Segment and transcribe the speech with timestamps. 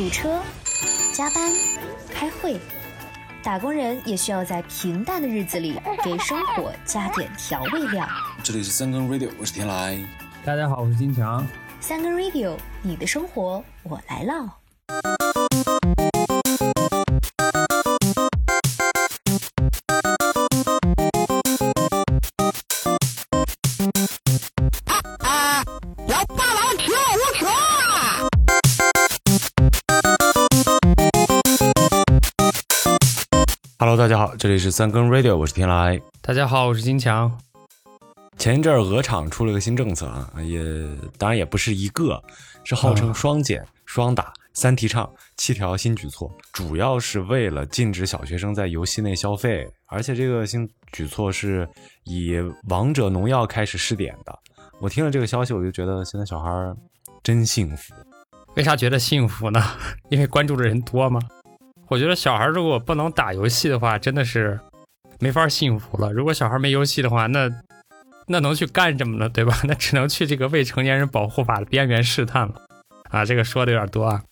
[0.00, 0.40] 堵车、
[1.12, 1.52] 加班、
[2.08, 2.58] 开会，
[3.42, 8.08] 打工人也需要在平淡的日子里给生活加点调味料。
[8.42, 10.02] 这里是三更 radio，我是天来。
[10.42, 11.46] 大家好，我是金强。
[11.82, 14.59] 三更 radio，你的生活我来唠。
[34.10, 36.02] 家好，这里是三更 radio，我是天来。
[36.20, 37.30] 大家好，我是金强。
[38.38, 40.60] 前一阵儿鹅厂出了个新政策啊，也
[41.16, 42.20] 当然也不是一个，
[42.64, 51.68] 是号称双减、双打、三提倡七条新举措，主要是为了禁止小学生在游戏内消费，而且这个新举措是
[52.02, 52.34] 以
[52.68, 54.36] 王者农药开始试点的。
[54.80, 56.76] 我听了这个消息，我就觉得现在小孩儿
[57.22, 57.94] 真幸福。
[58.56, 59.62] 为啥觉得幸福呢？
[60.08, 61.20] 因为关注的人多吗？
[61.90, 64.60] 我觉得小孩如果不能打游戏的话，真的是
[65.18, 66.12] 没法幸福了。
[66.12, 67.50] 如果小孩没游戏的话，那
[68.28, 69.28] 那能去干什么呢？
[69.28, 69.58] 对吧？
[69.66, 72.54] 那只能去这个未成年人保护法的边缘试探了。
[73.10, 74.22] 啊，这个说的有点多啊。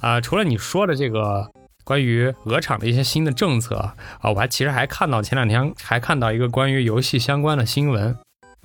[0.00, 1.50] 啊，除了你说的这个
[1.84, 3.76] 关于鹅厂的一些新的政策
[4.20, 8.14] 啊，我还其实还看到前两天还看到一个关于游戏相关的新闻。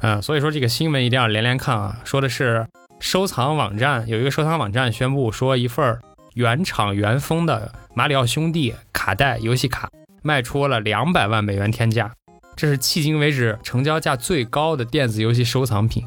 [0.01, 2.01] 嗯，所以说这个新闻一定要连连看啊。
[2.03, 2.67] 说的是
[2.99, 5.97] 收藏网站有一个收藏网站宣布说一份
[6.33, 9.89] 原厂原封的马里奥兄弟卡带游戏卡
[10.21, 12.11] 卖出了两百万美元天价。
[12.53, 16.03] 这是迄今为止成交价最高的电子游戏收藏品。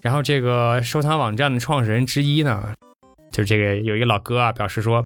[0.00, 2.72] 然后这个收藏网站的创始人之一呢，
[3.30, 5.04] 就是这个有一个老哥啊，表示说，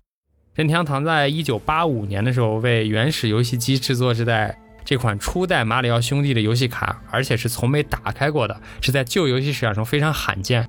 [0.55, 10.69] 任天堂在一九八五年的时候为原始游戏机制作这代这款初代马里奥兄弟的游戏卡，而且是从没打开过的，是在旧游戏市场中非常罕见。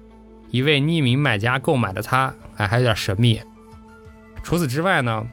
[0.49, 3.39] 一位匿名买家购买的它，哎，还有点神秘。
[4.45, 5.25] 除此之外呢？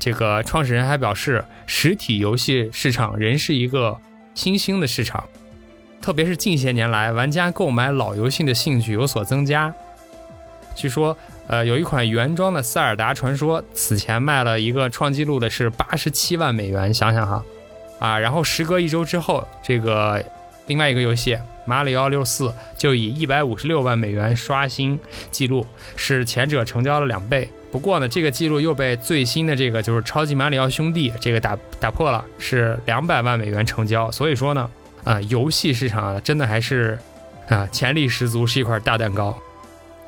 [0.00, 3.96] 这个创始人还表示，实体游戏市场仍是一个
[4.34, 5.22] 新兴的市场，
[6.02, 9.72] 特别是近些年来，玩家购买老游戏的兴趣有所增加。
[10.74, 11.16] 据说，
[11.46, 17.44] 呃，有一款原装的《塞尔达传说》，此前卖了一个创纪录的是八十七万美元，想想哈，
[18.00, 20.24] 啊，然后时隔一周之后，这个
[20.66, 24.98] 另外一个游戏《马里奥六四》就以一百五十六万美元刷新
[25.30, 25.66] 记录，
[25.96, 27.48] 是前者成交了两倍。
[27.70, 34.10] 不过呢，这个记录又被最新的这个就是超级马里奥兄弟这个打打破了，是两百万美元成交。
[34.10, 34.68] 所以说呢，
[35.04, 36.98] 啊，游戏市场真的还是
[37.48, 39.28] 啊潜力十足，是一块大蛋糕。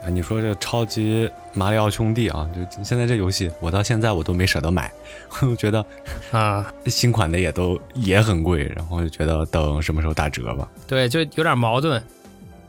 [0.05, 4.91] 啊，你说这超级马里奥兄弟啊，就现在这游戏，我到现在我都没舍得买，
[5.43, 5.85] 我觉得
[6.31, 10.69] 啊，新款的也都也很贵，然后就觉得等什么时候打折吧。
[10.87, 12.03] 对，就有点矛盾。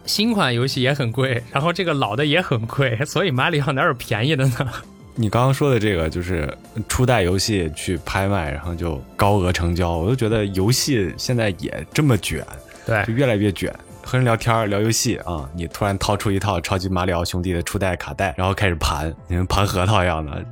[0.05, 4.69] 新款游戏也很贵，然后这个老的也很贵，所以马里奥哪有便宜的呢？
[5.15, 6.51] 你刚刚说的这个就是
[6.89, 12.45] 初代游戏去拍卖，然后就高额成交，我就觉得游戏现在也这么卷，
[12.85, 13.73] 对，就越来越卷。
[14.05, 20.45] 和人聊天聊游戏啊，你突然掏出一套超级马里奥兄弟的初代卡带，然后开始盘，你们盘核桃一样的，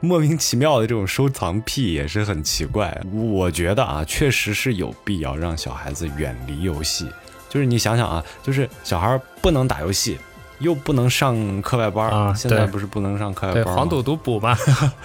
[0.00, 2.96] 莫名其妙的这种收藏癖也是很奇怪。
[3.12, 7.08] 我觉得啊，确实是有必要让小孩子远离游戏。
[7.48, 10.18] 就是你想想啊，就是小孩不能打游戏，
[10.62, 12.32] 又不能上课外班啊。
[12.34, 14.56] 现在不是不能上课外班黄赌毒补嘛。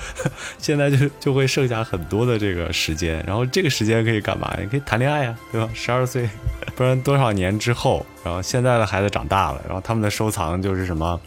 [0.57, 4.55] 现在就就会剩下很多的这个时间，然后这个时间可以干嘛？
[4.59, 5.69] 你可以谈恋爱呀，对吧？
[5.73, 6.29] 十二岁，
[6.75, 11.19] 不然多少年之后，然后现在的孩子长大了，然后他们的收藏就是什么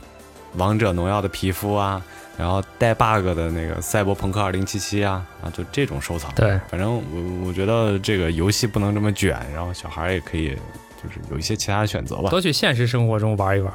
[0.56, 2.02] 王者农药的皮肤啊，
[2.38, 6.32] 然后带 bug 的那个赛博朋克二零七七啊，啊，就这种收藏。
[6.34, 10.56] 对，反正我我觉得这个游戏不能这么卷，然后小孩也可以。
[11.02, 13.72] 就是有一些其他的选择吧，多去现实生活中玩一玩。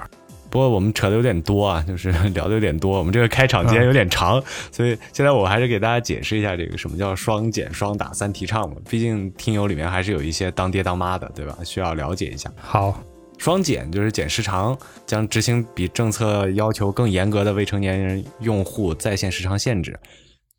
[0.56, 8.78] 不过我们扯的有点多啊，就是 聊的有点多，我们这个开场今天有点长，所以现在我还是给大家解释一下这个什么叫双减、双打、三提倡嘛。
[8.90, 11.58] 毕竟听友里面还是有一些当爹当妈的，对吧？
[11.66, 12.50] 需要了解一下。
[12.56, 13.04] 好，
[13.38, 20.00] 双减就是减时长，将执行比政策要求更严格的未成年人用户在线时长限制。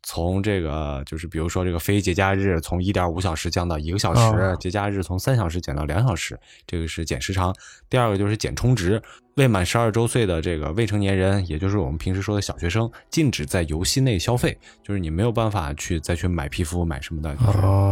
[0.03, 7.53] 从这个就是，比如说这个非节假日从一点五小时降到一个小时，节假日从三小时减到两小时，这个是减时长。
[7.89, 9.01] 第二个就是减充值，
[9.35, 17.35] 未满十二周岁的这个未成年人，也就是我们平时说的小学生，禁止在游戏内消费，就是你没有办法去再去买皮肤买什么的，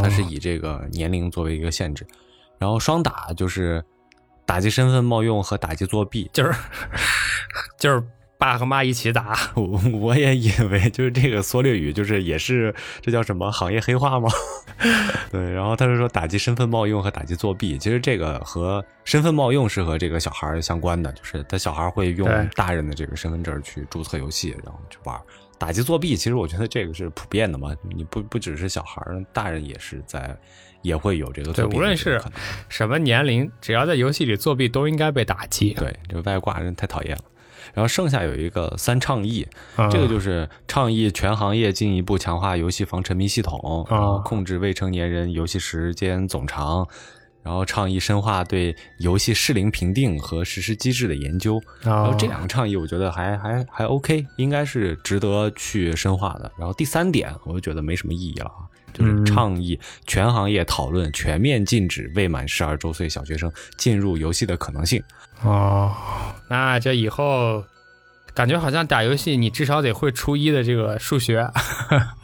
[0.01, 2.07] 它是以这个年龄作为一个限制。
[2.57, 3.83] 然后双打就是
[4.45, 6.53] 打击身份冒用和打击作弊，就是
[7.77, 8.01] 就是。
[8.45, 9.35] 爸和妈一起打。
[9.55, 14.29] 我我也以为就是这个缩略语，就是也是这叫什么行业黑话吗？
[15.31, 25.19] 对，然后他是说打击身份冒用和打击作弊，其实这个和身份冒用是和这个小孩相关的，就是他小孩会用大人的这个身份证去注册游戏，然后去玩。
[25.57, 30.37] 打击作弊，其实我觉得这个是普遍的嘛，你不不只是小孩儿，大人也是在
[30.81, 32.21] 也会有这个对，作弊的无论是
[32.67, 35.73] 什么年龄，只要在游戏里作弊，都应该被打击。
[35.73, 37.23] 对，这外挂人太讨厌了。
[37.75, 39.45] 然后剩下有一个三倡议，
[39.75, 46.87] 嗯这个就是倡议全行业进一步强化游戏防沉迷系统，然后控制未成年人游戏时间总长，
[47.43, 51.61] 然后倡议深化对游戏适龄评定和实施机制的研究。
[51.81, 56.49] 然然后这两个倡议，我觉得还还还 OK，应该是值得去深化的。
[56.57, 58.63] 然后第三点，我就觉得没什么意义了啊，
[58.93, 59.77] 就是嗯倡议
[60.07, 65.03] 全行业讨论全面禁止未满十二周岁小学生进入游戏的可能性。
[65.43, 65.93] 哦，
[66.49, 67.63] 那这以后
[68.33, 71.49] 感觉好像打游戏，你至少得会初一的这个数学，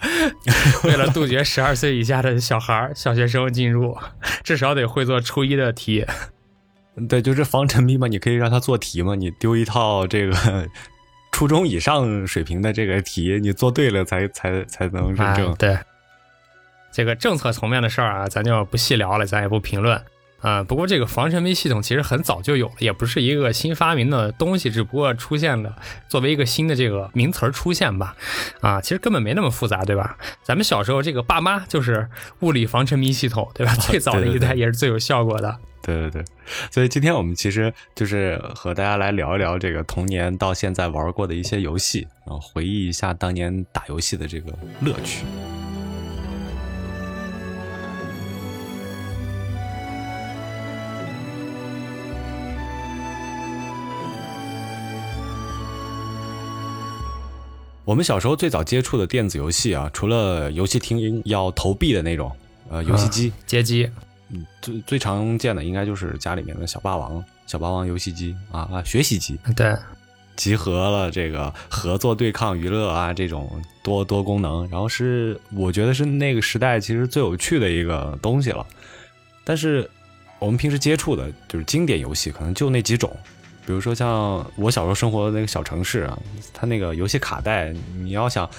[0.84, 3.98] 为了杜绝十二岁以下的小孩儿、小学生进入，
[4.44, 6.06] 至少得会做初一的题。
[7.08, 10.68] 对，就是防沉迷嘛，你可以让他做题嘛，你丢一套这个
[11.31, 15.52] 初中以上水平的这个题，你做对了才才才能认证。
[15.52, 15.78] 哎对，
[16.92, 20.04] 这个政策层面的事儿啊，咱就不细聊了，咱也不评论。
[20.42, 25.76] 啊、不过这个防沉迷系统其实很早就有了，也不是一个新发明的东西，只不过出现了
[26.08, 28.16] 作为一个新的这个名词儿出现吧。
[28.60, 30.18] 啊，其实根本没那么复杂，对吧？
[30.44, 32.10] 咱们小时候这个爸妈就是
[32.42, 33.74] 物理防沉迷系统，对吧？
[33.80, 35.58] 最早的一代也是最有效果的。
[35.84, 36.24] 对对对，
[36.70, 44.52] 所以今天我们其实就是和大家来聊一聊这个童年到现在玩过的一些游戏，然后回忆一下当年打游戏的这个
[44.82, 45.26] 乐趣。
[57.83, 62.31] 我们小时候最早接触的电子游戏啊，除了游戏厅要投币的那种，
[62.69, 63.89] 呃，游戏机，街机，
[64.30, 69.75] 嗯，最最常见的应该就是家里面的小霸王、小霸王游戏机啊啊，学习机，对，
[70.36, 73.50] 集合了这个合作对抗娱乐啊这种
[73.81, 78.66] 多多功能，然后是我觉得是那个时代其实最有趣的一个东西了。
[79.44, 79.89] 但是
[80.38, 83.12] 我们平时接触的就是经典游戏，可能就那几种。
[83.66, 86.18] 比如说像我小时候生活的那个小城市啊，
[86.54, 88.50] 它那个游戏卡带，你要想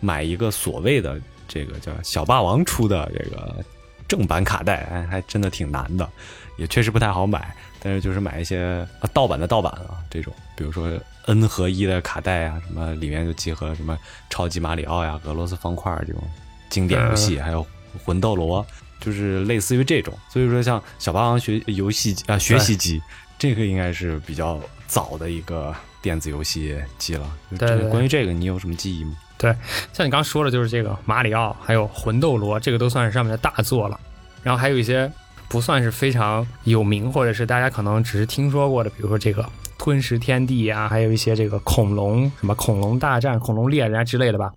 [0.00, 3.64] 买一个所谓的这个叫小霸王出的这个
[4.06, 6.08] 正版卡带，哎，还真的挺难的，
[6.56, 7.54] 也确实不太好买。
[7.82, 10.92] 但是就是买一些啊盗版的盗版啊这种，比如说
[11.24, 13.98] N 合一的卡带啊，什么里面就集合了什么
[14.28, 16.22] 超级马里奥呀、俄罗斯方块这种
[16.68, 17.66] 经典游戏，还有
[18.04, 18.64] 魂斗罗，
[19.00, 20.12] 就是类似于这种。
[20.28, 23.00] 所以说，像小霸王学游戏机啊学习机，
[23.40, 27.26] 这个应该是比较早的一个电子游戏机了。
[27.58, 29.16] 对关于这个，你有什么记忆吗？
[29.38, 29.56] 对，
[29.94, 33.98] 像你刚说的，就是这个马里奥，还有魂斗罗，这个都算是上面的大作了。
[34.42, 35.10] 然后还有一些
[35.48, 39.48] 不算是非常有名，或者是大家可能只是听说过的，比如说这个
[39.78, 44.52] 吞食天地啊，还有一些这个恐龙，什么恐龙大战、恐龙猎人啊之类的吧。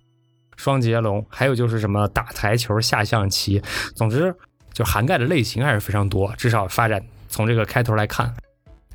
[0.56, 3.62] 双截龙，还有就是什么打台球、下象棋，
[3.96, 4.34] 总之
[4.74, 6.30] 就涵盖的类型还是非常多。
[6.36, 8.32] 至少发展从这个开头来看，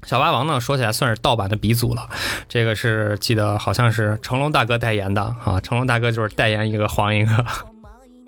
[0.04, 2.10] 小霸王呢说起来算是盗版的鼻祖了。
[2.48, 7.46] 这个是记得好像是成龙大哥代言的啊，成龙大哥就是代言一个黄一个。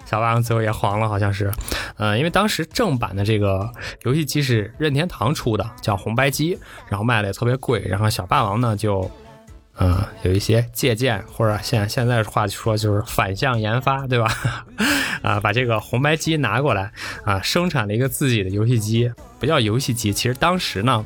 [0.03, 1.49] 小霸王最后也黄了，好像是，
[1.95, 3.71] 呃，因为当时正版的这个
[4.03, 6.57] 游戏机是任天堂出的，叫红白机，
[6.89, 9.09] 然后卖的也特别贵，然后小霸王呢就，
[9.77, 14.29] 呃，有一些借鉴或者现现在的话说就是反向研发，对吧？
[15.23, 16.91] 啊，把这个红白机拿过来
[17.23, 19.09] 啊，生产了一个自己的游戏机，
[19.39, 21.05] 不叫游戏机，其实当时呢，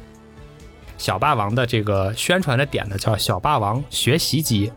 [0.97, 4.71] 小霸王的这个宣传的点呢叫小霸王学习机，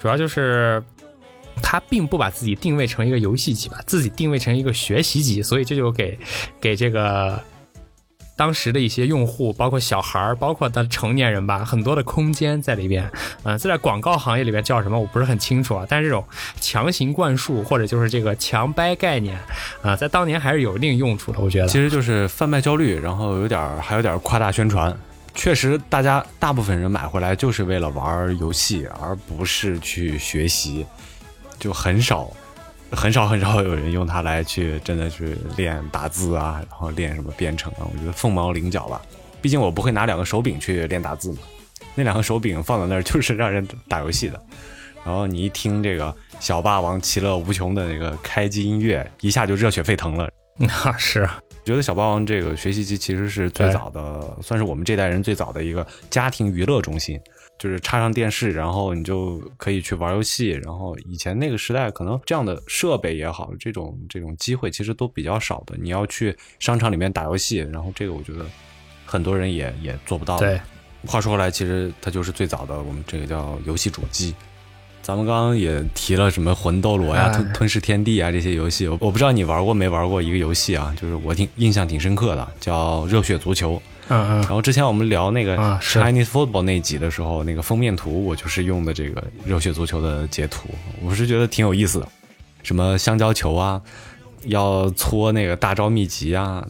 [0.00, 0.82] 主要就是
[1.62, 6.18] 他并不把自己定位成一个游戏机，把自己定位成一个学习机，所以这就给
[6.60, 7.42] 给这个
[8.34, 13.10] 当时的一些用户，包括小孩儿，包括的成年人吧，很多的空间在里边。
[13.44, 15.86] 嗯、这在广告行业里边叫什么，我不是很清楚啊。
[15.88, 16.24] 但是这种
[16.60, 19.38] 强行灌输或者就是这个强掰概念
[19.82, 21.68] 啊、在当年还是有一定用处的，我觉得。
[21.68, 24.96] 其实就是贩卖焦虑，然后有点儿还有点夸大宣传。
[25.34, 30.84] 确实，大家大部分人买回来就是为了玩游戏，而不是去学习，
[31.58, 32.30] 就很少
[32.92, 37.88] 很少很少有人用它来去真的去练打字啊，然后练什么编程啊。
[37.92, 39.00] 我觉得凤毛麟角吧。
[39.40, 41.38] 毕竟我不会拿两个手柄去练打字嘛，
[41.94, 44.40] 那两个手柄放在那儿就是让人打游戏的。
[45.04, 50.30] 然后你一听这个小霸王其乐无穷的那个开机音乐，一下就热血沸腾了。
[50.58, 51.28] 那，是
[51.64, 57.18] 觉得小霸王这个学习机其实是最早的，算是我们这代人最早的一个家庭娱乐中心。
[57.62, 60.48] 就是插上电视，然后你就可以去玩游戏。
[60.48, 65.76] 然后以前那个时代，可能这样的设备也好，这种这种机会其实都比较少的。
[65.80, 68.44] 你要去商场里面打游戏，然后这个我觉得
[69.06, 70.40] 很多人也也做不到。
[70.40, 70.60] 对，
[71.06, 74.34] 话说回来，其实它就是最早的我们这个叫游戏主机。
[75.00, 83.80] 咱们刚刚也提了什么魂斗罗呀、吞吞噬天地啊这些游戏，我我不知道你玩过没玩过一个游戏啊，就是我挺印象挺深刻的，叫热血足球。
[84.08, 84.40] 嗯嗯。
[84.42, 90.68] 然后之前我们聊那个啊 Chinese Football 那集的时候，那个封面图我就是用的这个热血足球的截图，
[91.02, 92.08] 我是觉得挺有意思的，
[92.62, 93.80] 什么香蕉球啊，
[94.44, 96.66] 要搓那个大招秘籍啊。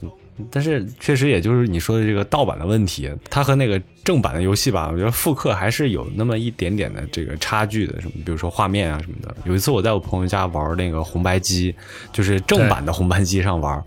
[0.50, 8.00] 但是确实也就是你说的这个盗版的问题，它和那个正版的游戏吧，我觉得复刻还是有那么一点点的这个差距的。
[8.00, 9.32] 什么，比如说画面啊什么的。
[9.44, 11.72] 有一次我在我朋友家玩那个红白机，
[12.12, 13.80] 就是正版的红白机上玩，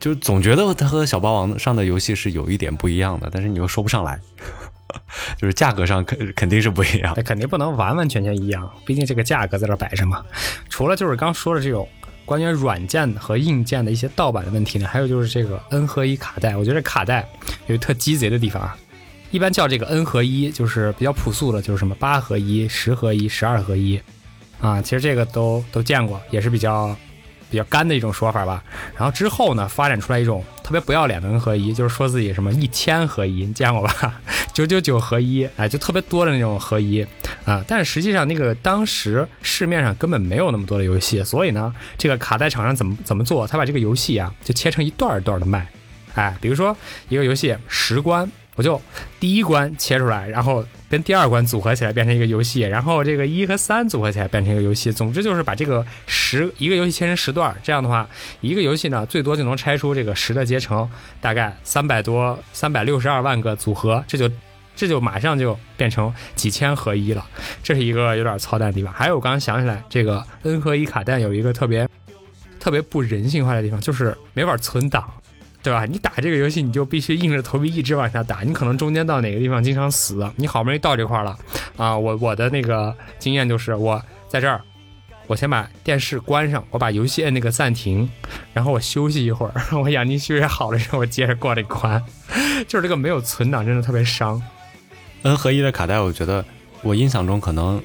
[0.00, 4.18] 就总觉得它和小霸王上的游戏是有一点不一样的，但是你又说不上来，
[5.38, 7.14] 就是价格上肯肯定是不一样。
[7.22, 10.24] 肯定不能完完全全一样，毕竟这个价格在这摆着嘛。
[10.70, 11.86] 除了就是刚说的这种
[12.24, 16.56] 关于软件和硬件的一些盗版的问题呢，还有就是这个 N 合一卡带。
[16.56, 17.28] 我觉得卡带
[17.66, 18.76] 有特鸡贼的地方啊，
[19.30, 24.00] 一般叫这个 N 合一，就是比较朴素的，就是什么八合一、十合一、十二合一
[24.60, 26.96] 啊，其实这个都都见过，也是比较
[27.50, 28.62] 比较干的一种说法吧。
[28.96, 34.20] 然后之后呢，发展出来一种特别不要脸的 N 合一，就是说自己什么一千合一，你见过吧？
[34.54, 37.06] 九九九合一，哎，就特别多的那种合一
[37.44, 37.64] 啊。
[37.66, 43.46] 但是实际上，那个当时市面上根本没有那么多的游戏，所以呢，这个卡带厂商怎么怎么做？
[43.46, 45.66] 他把这个游戏啊，就切成一段一段的卖。
[46.14, 46.76] 哎，比如说
[47.08, 48.80] 一个游戏十关，我就
[49.18, 54.90] 第一关切出来，然后跟第二关组合起来变成一个游戏，然后这个一和三组合起来变成一个游戏。
[54.90, 58.08] 总之就是把这个十一个游戏切成十段，这样的话，
[58.40, 64.28] 一个游戏呢最多就能拆出这个十的结成，大概三百多、三百六十二万个组合，这就
[64.74, 67.24] 这就马上就变成几千合一了。
[67.62, 68.92] 这是一个有点操蛋的地方。
[68.92, 71.88] 还有我刚刚想起来，这个 N 合一卡带有一个特别
[72.58, 75.08] 特别不人性化的地方，就是没法存档。
[75.62, 75.84] 对吧？
[75.84, 81.38] 你打这个游戏，你就必须硬着头皮一直往下打，你可能中间到哪个地方经常死，你好不容易到这块了
[81.76, 81.96] 啊！
[81.96, 84.60] 我我的那个经验就是，我在这儿，
[85.26, 88.08] 我先把电视关上，我把游戏摁那个暂停，
[88.54, 92.02] 然后我休息一会儿， 我眼睛休息好了之后，我接着过这关。
[92.66, 94.42] 就是这个没有存档，真的特别伤。
[95.22, 96.42] N 合一的卡带，我觉得
[96.80, 97.82] 我印象中可能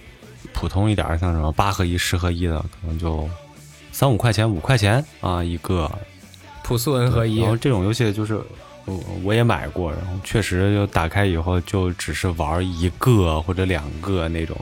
[0.53, 3.29] 普通一点，像什么八合一、十合一的，可能就
[3.91, 5.91] 三五块钱、五块钱啊一个。
[6.65, 8.41] 朴素 N 合一然，后这种游戏就是
[8.85, 14.57] 我我也买过，然后确实就打开以后就只是玩一个或者两个那种，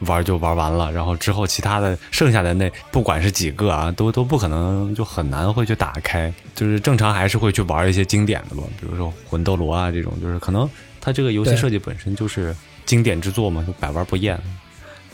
[0.00, 10.68] 玩就玩完了，然后之后其他的剩下的那不管是几个啊，都都不可能就很难会去打开，就是正常还是会去玩一些经典的吧，比如说魂斗罗啊这种，就是可能
[11.00, 14.36] 它这个游戏设计本身就是经典之作嘛，就百玩不厌。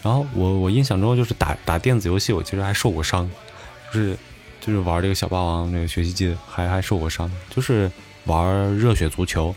[0.02, 3.30] 然后我我印象中就是打打电子游戏，我其实还受过伤，
[3.92, 4.16] 就是
[4.61, 7.90] 就是玩这个小霸王那个学习机还还受过伤，就是
[8.26, 9.55] 玩热血足球，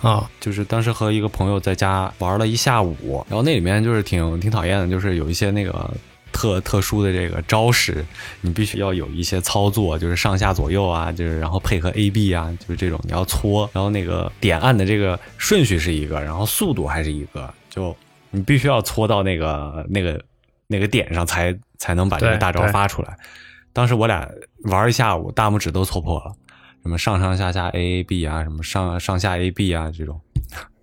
[0.00, 5.90] 啊，就是当时和一个朋友在家玩了一下午，然后那里面就是挺挺讨厌的，就是有一些那个
[6.32, 8.04] 特特殊的这个招式，
[8.40, 17.94] 你必须要有一些操作，就是上下左右啊，就是然后配合 A B 啊，就是这种你要搓，然后那个点按的这个顺序是一个，然后速度还是一个，就
[18.30, 20.20] 你必须要搓到那个那个
[20.66, 23.16] 那个点上才才能把这个大招发出来。
[23.76, 24.26] 当时我俩
[24.70, 26.32] 玩一下午，大拇指都搓破了。
[26.82, 30.18] 什么上上下下 A A B 啊，什么上上下 A B 啊，这种，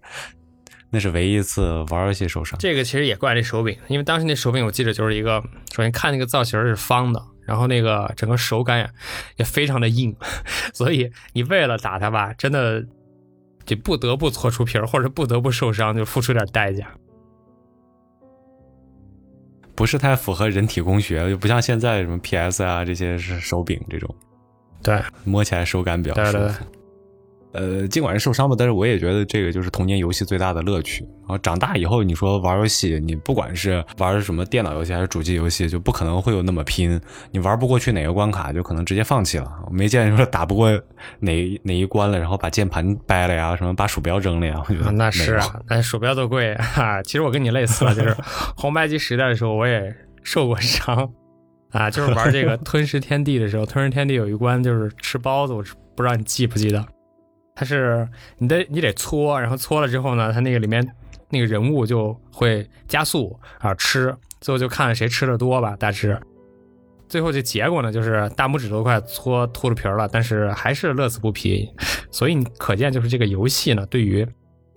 [0.92, 2.60] 那是唯一一次玩游戏受伤。
[2.60, 5.42] 这个其实也怪这手柄，因为当时那手柄我记得就是一个，
[5.76, 8.88] 首先看那个造型是方的，然后那个整个手感
[9.38, 10.16] 也非常的硬，
[10.72, 12.86] 所以你为了打它吧，真的
[13.66, 16.88] 就不得不搓出皮儿，或者不得不受伤，就付出点代价。
[19.76, 24.14] 不是太符合人体工学，就不像现在什么 PS 啊这些是手柄这种，
[24.82, 26.66] 对，摸起来手感比较对对舒服。
[27.54, 31.04] 呃，尽管是受伤吧，但是我也觉得这个就是童年游戏最大的乐趣。
[31.22, 37.00] 然后长大以后，你说玩游戏，你不管是玩什么电脑游戏还是主机游戏，就不可能会有那么拼。
[37.32, 39.50] 你玩不过去哪个关卡，就可能直接放弃了。
[39.68, 40.70] 我没见说打不过
[41.20, 44.62] 哪哪一关了，然后把键盘掰了呀，什么把鼠标扔了呀。
[44.68, 48.16] 我觉得啊那是啊，那鼠标都贵哈、其实我跟你类似了，就是
[48.58, 51.10] 红白机时代的时候，我也受过伤
[51.72, 55.64] 啊，就是玩这个 吞食天地的时候，吞食天地有一关就是吃包子，我
[55.96, 56.86] 不知道你记不记得，
[57.56, 58.08] 它是
[58.38, 60.86] 你得你得搓，然后搓了之后呢，它那个里面
[61.30, 66.20] 那个人物就会加速啊吃，最后就看谁吃的多吧，大致。
[67.08, 71.70] 最后这结果呢，就是大拇指都快搓秃噜皮了，但是还是乐此不疲。
[72.10, 74.28] 所以你可见，就是这个游戏呢，对于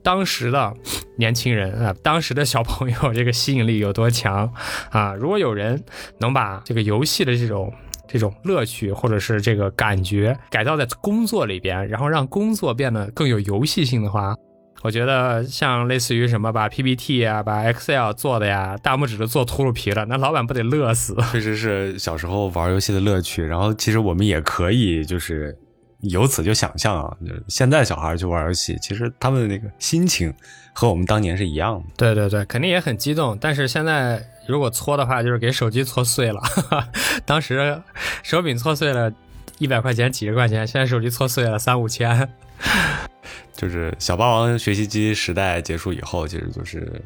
[0.02, 0.74] 当时的
[1.16, 4.52] 年轻人啊，当时的小朋友这个吸引力有多强
[4.90, 5.14] 啊！
[5.14, 5.82] 如果有人
[6.18, 7.72] 能把这个游戏的这种
[8.16, 14.34] 这种乐趣或者是这个感觉改造在工作里边，然后让工作变得更有游戏性的话，
[14.82, 21.14] 我觉得像类似于什么把 PPT 啊、把 Excel 做的呀，大拇指都做秃噜皮了，那老板不得乐死？
[21.30, 23.44] 确实是小时候玩游戏的乐趣。
[23.44, 25.54] 然后其实我们也可以就是
[26.00, 30.32] 由此就想象啊，就是现在小孩去玩游戏，其实他们的那个心情
[30.72, 31.84] 和我们当年是一样的。
[31.96, 33.36] 对对对，肯定也很激动。
[33.40, 36.40] 但是现在如果搓的话，就是给手机搓碎了。
[37.24, 37.80] 当时
[38.22, 39.12] 手柄搓碎了，
[39.58, 42.28] 一百块钱、几十块钱，现在手机搓碎了三五千。
[43.56, 47.00] 就是小霸王学习机时代结束以后，其实就是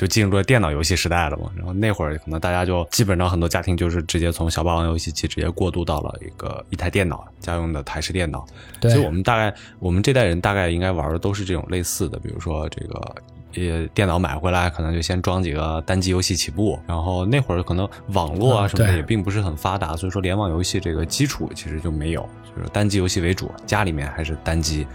[0.00, 1.50] 就进入了电脑游戏时代了嘛。
[1.54, 8.46] 然后那会儿可能大家就基本上很多家庭就是直接从小霸王游戏机直接过渡到了一个一台电脑家用的台式电脑。
[8.80, 13.14] 所以我们大概我们这代人大概应该玩的都是这种类似的，比如说这个。
[13.56, 22.20] 呃，电脑买回来可能就先装几个单机游戏起步，然后那会儿可能网络啊嗯什么的也并不是很发达，所以说联网游戏这个基础其实就没有，
[22.56, 24.86] 就是单机游戏为主，家里面还是单机。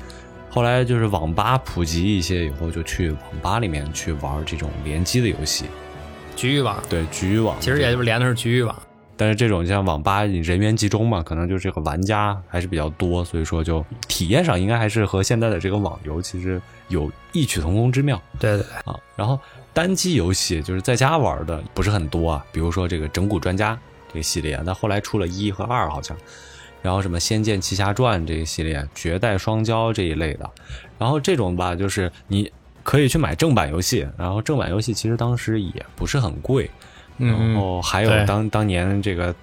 [0.56, 5.66] 后来就是网吧普及一些以后，就去网吧里面去玩这种联机的游戏，
[6.34, 7.58] 局域网对局域网。
[7.60, 8.74] 其实也就是连的是局域网。
[9.18, 18.98] 但是这种像网吧人员集中嘛，可能就这个玩家还是比较多，所以说就体验上应该还是和现在的这个网游其实有异曲同工之妙对对对，啊。
[19.18, 19.38] 然后
[19.74, 26.16] 单机游戏就是在家玩的不是很多啊，比如说这个整蛊专家这个系列，那后来出了一和二好像，
[26.86, 30.48] 然后什么《仙剑奇侠传》这一系列，绝代双骄这一类的，
[31.00, 32.52] 然后这种吧就是你
[32.84, 36.70] 可以去买正版游戏，然后正版游戏其实当时也不是很贵。
[37.18, 38.26] 然嗯，后还有对。
[38.28, 39.34] 当当年这个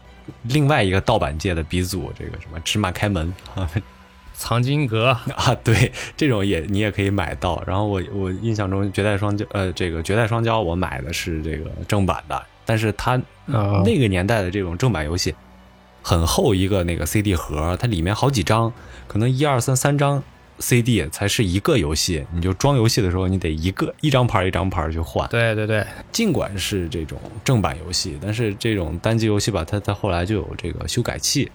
[0.44, 3.34] 另外一个盗版界的鼻祖，这个什么芝麻开门。
[3.56, 3.68] 啊
[4.34, 7.62] 藏经阁， 啊，对，这种也你也可以买到。
[7.64, 13.12] 然后我我印象中绝代双骄呃这个绝代双骄我买的是这个正版的，但是它
[13.46, 15.32] 啊那个年代的这种正版游戏
[16.02, 18.72] 很厚一个那个 CD 盒，它里面好几张，
[19.06, 20.22] 可能一二三三张
[20.58, 25.28] CD 才是一个游戏，你就装游戏的时候你得一个一张牌一张牌去换。
[25.28, 31.50] 对对对，尽管是这种正版游戏，但是这种单机游戏吧，它它后来就有这个修改器，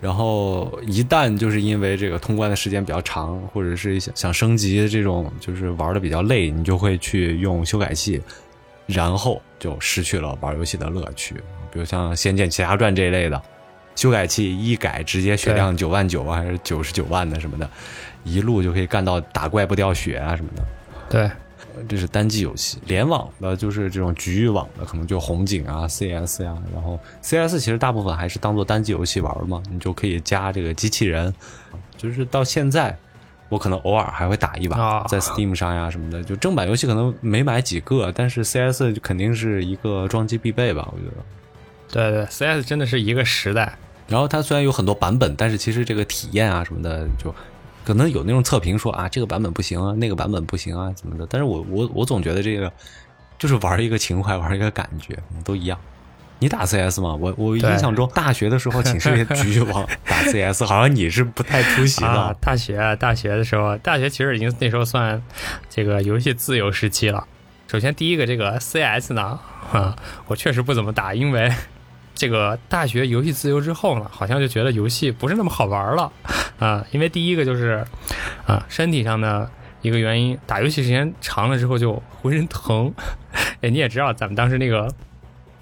[0.00, 8.20] 然后一旦就是因为这个通关的时间比较长，或者是想想升级这种就是玩的比较累，你就会去用修改器，
[8.86, 11.36] 然后就失去了玩游戏的乐趣。
[11.72, 13.40] 比如像《仙剑奇侠传》这一类的，
[13.96, 17.68] 修改器一改，直接血量九万九啊，还是九十九万的什么的，
[18.24, 20.62] 一路就可以干到打怪不掉血啊什么的。
[21.08, 21.30] 对，
[21.88, 31.32] 这是单机游戏，联网的就是这种局域网的，可能就红警啊、CS 呀、然后 CS 其实大部分还是当做单机游戏玩嘛，你就可以加这个机器人。
[31.96, 32.96] 就是到现在，
[33.50, 36.22] 我可能偶尔还会打一把，啊在 Steam 上呀什么的。
[36.24, 41.22] 就正版游戏可能没买几个，但是 CS 就肯定是一个装机必备吧，我觉得。
[41.92, 43.76] 对对，CS 真的是一个时代。
[44.08, 47.34] 然后它虽然有很多版本，但是其实这个体验啊什么的，就
[47.84, 51.26] 可能有那种测评说啊这个版本不行啊，那个版本不行啊怎么的。
[51.30, 52.72] 但是我我我总觉得这个
[53.38, 55.78] 就是玩一个情怀，玩一个感觉，都一样。
[56.42, 57.14] 你打 CS 吗？
[57.14, 62.08] 我我印象中大学的时候寝室里局域网打 CS，好像你是不太出席的。
[62.08, 65.22] 啊，大学大学的时候，大学其实已经那时候算
[65.68, 67.26] 这个游戏自由时期了。
[67.68, 69.38] 首先第一个这个 CS 呢，
[69.70, 69.94] 啊，
[70.28, 71.52] 我确实不怎么打，因为
[72.20, 76.12] 这个大学游戏自由之后呢，好像就觉得游戏不是那么好玩了
[76.58, 76.84] 啊。
[76.90, 77.82] 因为第一个就是
[78.46, 82.92] 啊，身体上的一个原因，打游戏时间长了之后就浑身疼。
[83.62, 84.86] 哎，你也知道咱们当时那个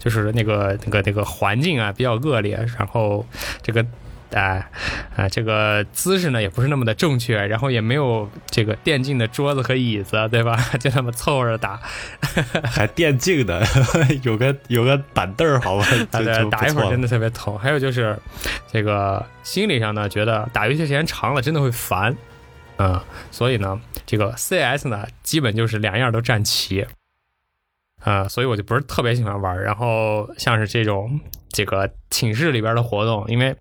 [0.00, 3.24] 就是那个那个那个环境啊比较恶劣，然后
[3.62, 3.86] 这个。
[4.32, 4.68] 哎，
[5.16, 10.56] 啊，这个姿势呢也不是那么的正确，然后也没有这个电竞的桌子和椅子，对吧？
[10.78, 11.80] 就那么凑合着打，
[12.64, 13.64] 还电竞的，
[14.22, 17.58] 有个有个板凳儿，好吧，对，打一会儿真的特别疼。
[17.58, 18.18] 还有就是，
[18.70, 22.14] 这个心理上呢，觉得打游戏时间长了真的会烦，
[22.76, 26.86] 嗯，所以呢，这个 CS 呢，基本就是两样都占齐，
[28.04, 29.60] 啊、所以我就不是特别喜欢玩。
[29.62, 31.18] 然后像是这种
[31.50, 33.56] 这个寝室里边的活动，因为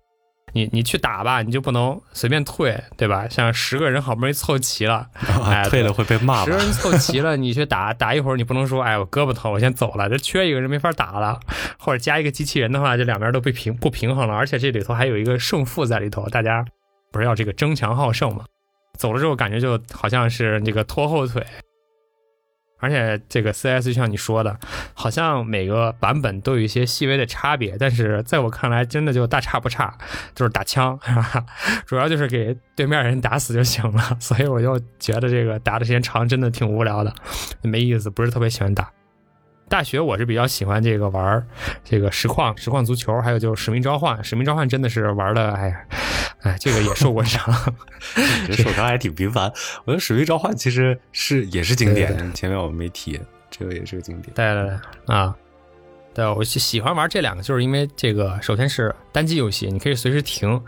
[0.58, 3.28] 你你去打吧，你就不能随便退，对吧？
[3.28, 5.06] 像十个人好不容易凑齐了，
[5.46, 6.50] 哎退了会被骂吧？
[6.50, 11.38] 十人凑齐了，你去打打一会儿，你不能说，哎，我胳膊疼，我先走了，这缺一个人没法打了，
[11.78, 16.64] 或者加一个机器人的话，这两边都被平不平衡了，而且这里头还有一个胜负在里头，大家
[17.12, 18.44] 不是要这个争强好胜嘛？
[18.98, 21.46] 走了之后感觉就好像是这个拖后腿，
[22.78, 24.58] 而且这个 CS 就像你说的，
[24.94, 29.92] 好像每个版本都有一些细微的差别，但是在我看来，真的就大差不差，
[30.34, 31.44] 就是打枪 是吧？
[31.86, 34.16] 主要就是给对面人打死就行了。
[34.20, 37.12] 所以我就觉得这个打的时间长，真的挺无聊的，
[37.62, 38.90] 没意思，不是特别喜欢打。
[39.68, 41.46] 大学我是比较喜欢这个玩
[41.84, 44.22] 这个实况、实况足球，还有就是使命召唤。
[44.24, 45.80] 使命召唤真的是玩的，哎呀，
[46.42, 47.42] 哎，这个也受过伤，
[48.46, 49.52] 这受伤还挺频繁。
[49.84, 54.32] 我觉得使命召唤其实是也是经典，前面我们没提，这个也是个经典。
[54.34, 54.64] 对对
[55.06, 55.34] 对，啊。
[56.18, 60.60] 对，我喜喜欢玩这两个，就是因为这个，首先是单机游戏，你可以随时停，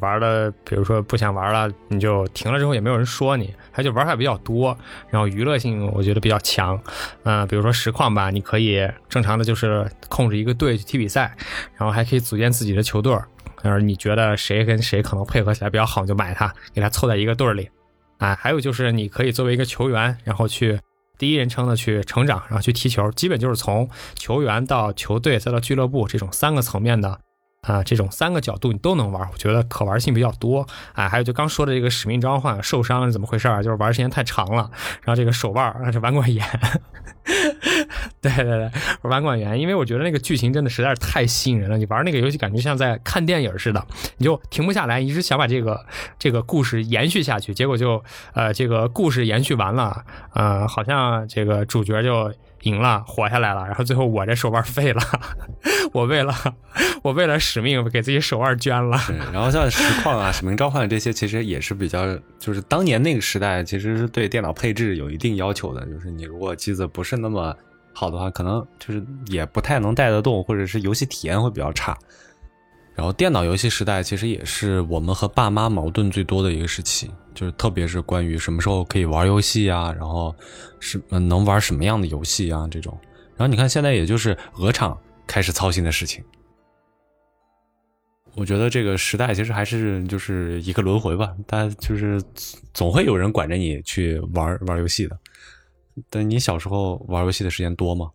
[0.00, 4.74] 玩的，比如说不想玩了，你就停了之后也没有人说你，还就玩法比较多，
[5.10, 6.80] 然后娱乐性我觉得比较强，
[7.24, 11.36] 嗯，比如说实况吧，你可以正常的就是控制一个队去踢比赛，
[11.76, 13.14] 然后还可以组建自己的球队，
[13.60, 17.68] 然后你觉得谁跟谁可能配合起来比较好，你就买他，给他凑在一个队里，
[18.16, 20.80] 啊，还有就是你可以作为一个球员，然后去。
[21.18, 27.20] 第一人称的去成长，然后去踢球，基本就是从球员到球队再到俱乐部这种三个层面的
[27.66, 30.66] 啊，这种三个角度你都能玩，我觉得可玩性比较多。
[30.92, 33.62] 哎，还有就刚说的这个使命召唤受伤是怎么回事啊？
[33.62, 34.70] 就是玩时间太长了，
[35.02, 36.44] 然后这个手腕啊，这腕管炎。
[38.20, 38.70] 对对对，
[39.02, 41.78] 玩管员，因为我觉得那个剧情真的实在是太吸引人了。
[41.78, 43.86] 你玩那个游戏，感觉像在看电影似的，
[44.18, 45.84] 你就停不下来，一直想把这个
[46.18, 47.54] 这个故事延续下去。
[47.54, 48.02] 结果就
[48.34, 53.64] 呃，这个故事延续完了，呃，好像这个主角就赢了，活下来了。
[53.64, 55.02] 然后最后我这手腕废了，
[55.94, 56.34] 我为了
[57.02, 58.98] 我为了使命给自己手腕捐了。
[59.32, 65.86] 然后像实况啊、使命召唤这些，其实也是比较，就是当年那个时代，其实是对电脑配置有一定要求的。
[65.86, 67.56] 就是你如果机子不是那么
[67.92, 71.96] 好的话，可能就是也不太能带得动，或者是游戏体验会比较差。
[72.96, 80.34] 然后电脑游戏时代其实也是我们和爸妈矛盾最多的一个时期，就是特别是关于什么时候可以玩游戏啊，然后
[80.80, 82.98] 是能玩什么样的游戏啊这种。
[83.36, 86.24] 然后你看现在也就是鹅厂开始操心的事情。
[88.36, 92.20] 我觉得这个时代其实还是就是一个轮回吧，但就是
[92.72, 95.16] 总会有人管着你去玩玩游戏的。
[96.10, 98.10] 但你小时候玩游戏的时间多吗？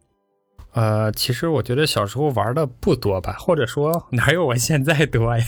[0.74, 5.46] 呃，其实我觉得小时候玩的不多吧，或者说哪有我现在多呀？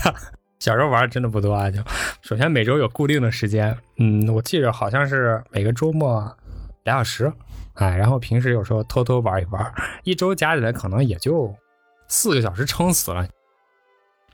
[0.60, 1.70] 小时候玩真的不多啊。
[1.70, 1.82] 就
[2.22, 6.34] 首先每周有固定的时间，嗯，我记着好像是每个周末
[6.86, 7.34] 俩小时，
[7.82, 11.52] 哎，然后平时有时候偷偷玩一玩，一周加起来可能也就
[12.08, 13.28] 四个小时撑死了。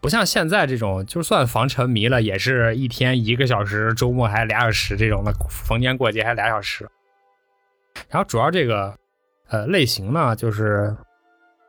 [0.01, 6.88] 不像现在这种，就算防沉迷了，也是一天一个小时，周末还俩小时这种的，逢年过节还俩小时。
[8.10, 8.93] 然后主要这个，
[9.47, 10.93] 呃，类型呢，就是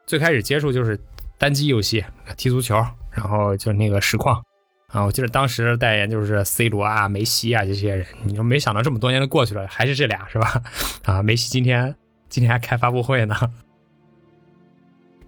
[0.04, 0.98] 最开始接触就是
[1.38, 2.04] 单机游戏，
[2.36, 2.74] 踢足球，
[3.12, 4.44] 然后就那个实况
[4.92, 5.04] 啊。
[5.04, 8.06] 我记得当时代言就是 C 罗啊、梅西啊这些人。
[8.24, 10.62] 你说没想到这么多年都过去了，还是这俩是吧？
[11.04, 11.94] 啊，梅西今天
[12.28, 13.34] 今天还开发布会呢。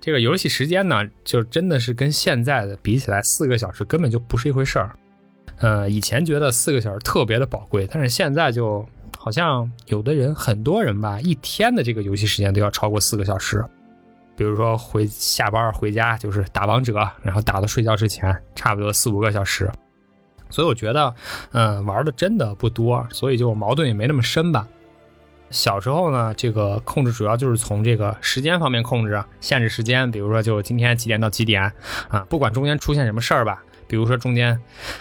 [0.00, 4.96] 这个游戏时间呢，就真的是跟现在的比起来，四个小时根本就不是一回事儿。
[5.58, 8.86] 呃，以前觉得四个小时特别的宝贵，但是现在就。
[9.18, 13.62] 好像有的人，很多人吧，一天的这个游戏时间都要超过四个小时。
[14.40, 19.70] 比如说回下班回家就是打王者，然后打到睡觉之前，差不多四五个小时。
[20.48, 21.14] 所以我觉得，
[21.52, 24.66] 嗯，玩的真的不多，所以就矛盾也没那么深吧。
[25.50, 31.70] 小时候呢，这个控制主要就是从这个时间方面控制，限制时间，比如说就今天几点到几点
[32.08, 34.58] 啊，不管中间出现什么事儿吧，比如说中间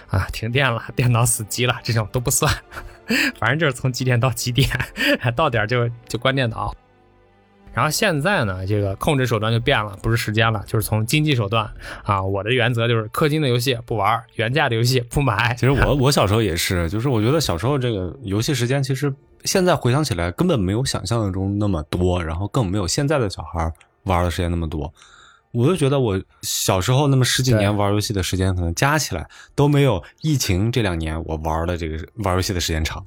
[0.09, 2.53] 啊停电了，电脑死机了，这种都不算。
[3.39, 4.69] 反正就是从几点到几点，
[5.33, 6.75] 到点就就关电脑。
[7.73, 11.69] 然后现在呢，这个控制手段就变了，不是时间了，就是从经济手段
[12.03, 12.21] 啊。
[12.21, 15.53] 我的原则就是氪金的游戏不玩，原价的游戏不买。
[15.55, 19.13] 其实我 我小时候也是，就是我觉得小时候这个游戏时间，其实
[19.45, 23.71] 现在回想起来根本没有想象中那么多，然后更没有现在的小孩
[24.03, 24.91] 玩的时间那么多。
[25.51, 33.03] 我就觉得我小时候那么十几年玩游戏的时间，可能加起来都没有疫情这两年我玩的这个玩游戏的时间长。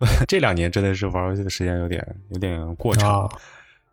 [0.28, 3.30] 这两年真的是玩游戏的时间有点有点过长。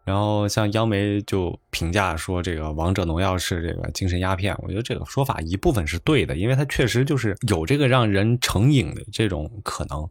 [0.04, 4.56] 然后像央媒就评价说，这个王者农药是这个精神鸦片。
[4.64, 10.08] 我觉得这个说法一部分是对的，因为它确实就是有这个让人成瘾的这种可能。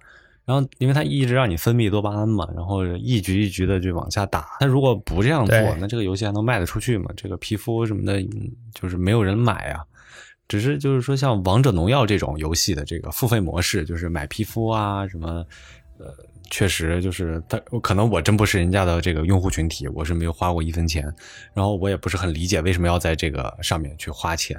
[0.47, 4.49] 然后，因为它一直让你分泌多巴胺嘛，然后一局一局的就往下打。
[4.59, 7.09] 它如果不这样做，那这个游戏还能卖得出去吗？
[7.17, 8.21] 这个皮肤什么的，
[8.75, 9.85] 就是没有人买啊。
[10.49, 15.47] 只是就是说，像王者农药这种游戏的这个付费模式，就是买皮肤啊什么，
[15.99, 16.13] 呃，
[16.51, 21.05] 确实就是他可能我真不是人家的这个用户群体，我是没有花过一分钱，
[21.55, 24.59] 然后我也不是很理解为什么要在这个上面去花钱。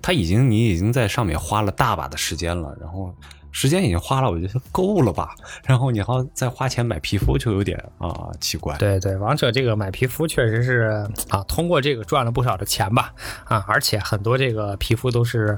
[0.00, 3.14] 他已经你已经在上面花了大把的时间了，然后。
[3.56, 5.32] 时间已经花了，我觉得够了吧。
[5.64, 8.76] 然后你还要再花钱买皮肤，就有点啊奇怪。
[8.78, 15.56] 对对，王者这个买皮肤确实是啊，通过这个赚了不少的钱吧啊，而且很多这个皮肤都是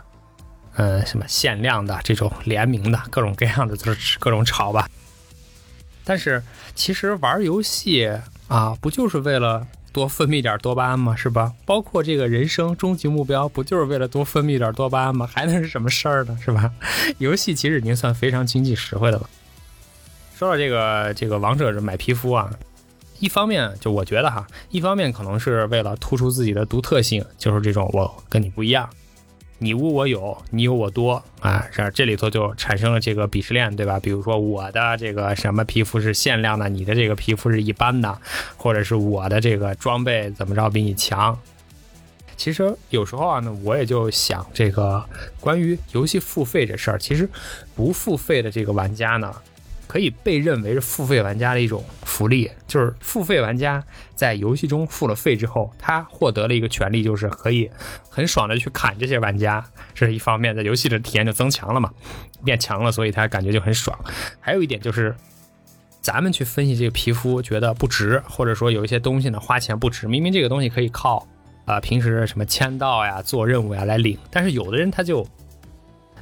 [0.74, 4.86] 呃什么限量的这种联名的，各种各样的就是各种炒吧。
[6.06, 6.40] 但是
[6.74, 8.08] 其实玩游戏
[8.46, 11.16] 啊，不就是为了多分泌点多巴胺吗？
[11.16, 11.52] 是吧？
[11.64, 15.26] 包括这个人生终极目标，不就是为了多分泌点多巴胺吗？
[15.26, 16.38] 还能是什么事儿呢？
[16.44, 16.70] 是吧？
[17.18, 19.28] 游戏其实已经算非常经济实惠的了。
[20.38, 22.50] 说到这个这个王者买皮肤啊，
[23.18, 28.88] 一方面就我觉得哈，一方面可能是为了突出自己的独特性，就是这种我跟你不一样。
[29.58, 33.98] 你无我有，你有我多啊，这这里头就产生了这个鄙视链，对吧？
[33.98, 38.18] 比如说我的这个什么皮肤是限量的，你的这个皮肤是一般的，
[38.56, 41.38] 或者是我的这个装备怎么着比你强？
[42.36, 45.02] 其实有时候啊，那我也就想这个
[45.40, 47.26] 关于游戏付费这事儿，其实
[47.74, 49.34] 不付费的这个玩家呢。
[49.86, 53.82] 可以被认为是付费玩家的一种福利，就是付费玩家
[54.14, 57.70] 在游戏中付了费之后，他获得了一个权利，就是可以
[58.10, 61.90] 很爽的去砍这些玩家，这是一方面，在游戏的体验就增强了嘛，
[62.44, 63.98] 变强了，所以他感觉就很爽。
[64.40, 65.14] 还有一点就是，
[66.00, 71.26] 咱们去分析这个皮肤，觉得不值，或者说有一些东西呢花钱不值，明明这个东西可以靠
[71.64, 75.26] 啊平时什么签到呀、做任务呀来领，但是有的人他就。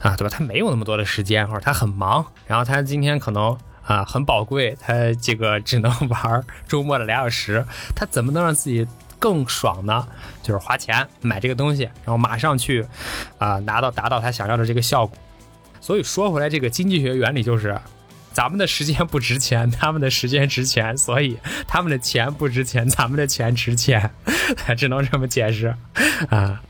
[0.01, 0.29] 啊，对吧？
[0.31, 8.87] 他没有那么多的时间，或者他很忙，然后他今天可能啊很宝贵，他这个只能玩周末的俩小时，他怎么能让自己
[9.19, 10.07] 更爽呢？
[10.43, 12.85] 就是花钱买这个东西，然后马上去
[13.39, 15.17] 啊拿到达到他想要的这个效果。
[15.81, 17.79] 所以说回来，这个经济学原理就是，
[18.33, 24.11] 咱们的时间不值钱，他们的时间值钱，所以他们的钱不值钱，咱们的钱值钱，
[24.77, 25.75] 只能这么解释
[26.31, 26.63] 啊。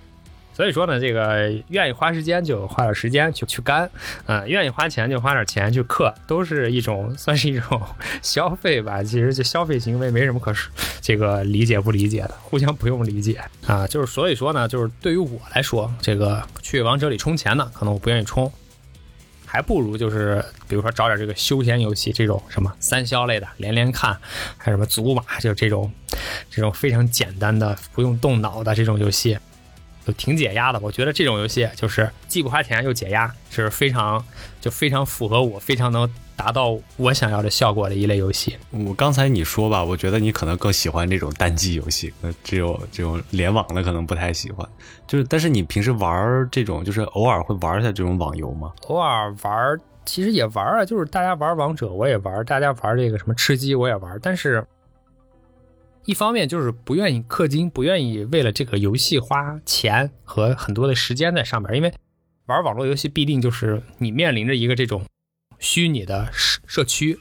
[0.55, 3.91] 所以说呢，这个愿意花时间就花点时间去去干，
[4.25, 7.83] 啊，愿意花钱就花点钱去氪，都是一种算是一种
[8.23, 9.03] 消费吧。
[9.03, 10.55] 其实这消费行为没什么可
[11.01, 13.85] 这个理解不理解的，互相不用理解啊。
[13.89, 18.51] 就是所以说呢，就是对于我来说，这个去王者里充钱呢，可能我不愿意充，
[19.45, 24.17] 还不如就是比如说找点这个休闲游戏，这种什么三消类的，连连看，
[24.57, 25.91] 还有什么祖玛，就这种
[26.49, 29.37] 这种非常简单的不用动脑的这种游戏。
[30.07, 34.25] 就挺解压的，我觉得这种游戏就是既不花钱又解压，是非常
[34.61, 38.57] 就非常符合我，非常能达到我想要的效果的一类游戏。
[38.71, 44.69] 我刚才你说吧，我觉得你可能更喜欢这种单机游戏，呃，只有这种联网的可能不太喜欢。
[45.07, 48.73] 就是，但是你平时玩这种，就是偶尔会玩一下这种网游吗？
[48.89, 54.63] 偶尔玩，其实也玩啊，就是大家玩王者我也玩，大家玩这个什么吃鸡我也玩，但是。
[56.07, 61.93] 一方面就是不愿意氪金，不愿意为了这个游戏花钱和很多的时间在上面，因为
[62.47, 65.03] 玩网络游戏必定就是你面临着一个这种
[65.59, 67.19] 虚拟的社社区，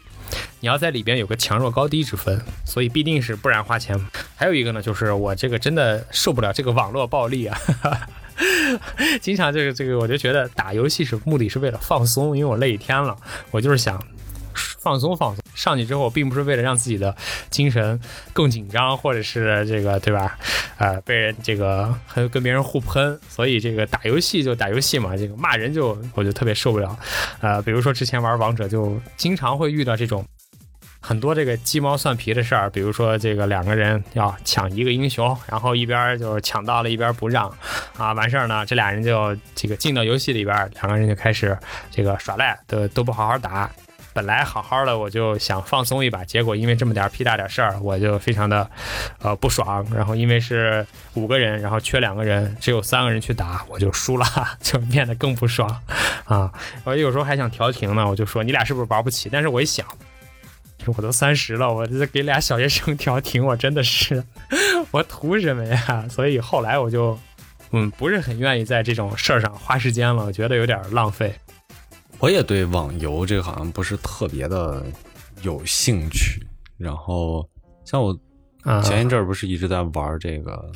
[0.60, 3.98] 你要在里边有个强弱高低之分，所以必定是不然花钱。
[4.36, 7.58] 还有一个呢，就是我这个真的受不了这个网络暴力啊，
[9.22, 13.16] 经常这个这个我就觉得打游戏是目的是为了放松，因为我累一天了，
[13.52, 14.06] 我就是想。
[14.54, 17.16] 放松放松，上去之后并不是为了让自己的
[17.50, 18.00] 精神
[18.32, 20.38] 更紧张，或者是这个对吧？
[20.78, 26.98] 呃，被人这个和跟别人互喷，所以这个打游戏就打游戏嘛，这个骂人就我就特别受不了。
[27.40, 30.26] 呃，比如说之前玩王者就经常会遇到这种
[31.00, 37.48] 很多这个鸡毛蒜皮的事儿，比如说这个两个人要抢一个英雄，然后一边就是抢到了，一边不让
[37.98, 41.58] 啊，完事儿呢，这俩人就这个进到游戏里边，两个人就开始
[41.92, 43.70] 这个耍赖，都都不好好打。
[44.14, 48.70] 本来好好的，我就想放松一把，结果因为这么点屁大点事儿，我就非常的，
[49.20, 49.86] 呃不爽。
[49.94, 54.26] 然后因为是五个人，然后缺两个人，只有三个人去打，我就输了，
[54.62, 55.68] 就变得更不爽
[56.26, 56.52] 啊！
[56.84, 59.30] 我有时候还想调停呢，我就说你俩是不是玩不起？
[59.32, 59.86] 但是我一想，
[60.86, 64.24] 我都三十了，我这给俩小学生调停，我真的是
[64.92, 66.06] 我图什么呀？
[66.10, 67.18] 所以后来我就
[67.72, 71.34] 嗯不是很愿意在这种事儿上花时间了，我觉得有点浪费。
[72.24, 74.82] 我也对网游这个好像不是特别的
[75.42, 76.42] 有兴趣，
[76.78, 77.46] 然后
[77.84, 78.18] 像我
[78.82, 80.72] 前一阵儿不是一直在玩这个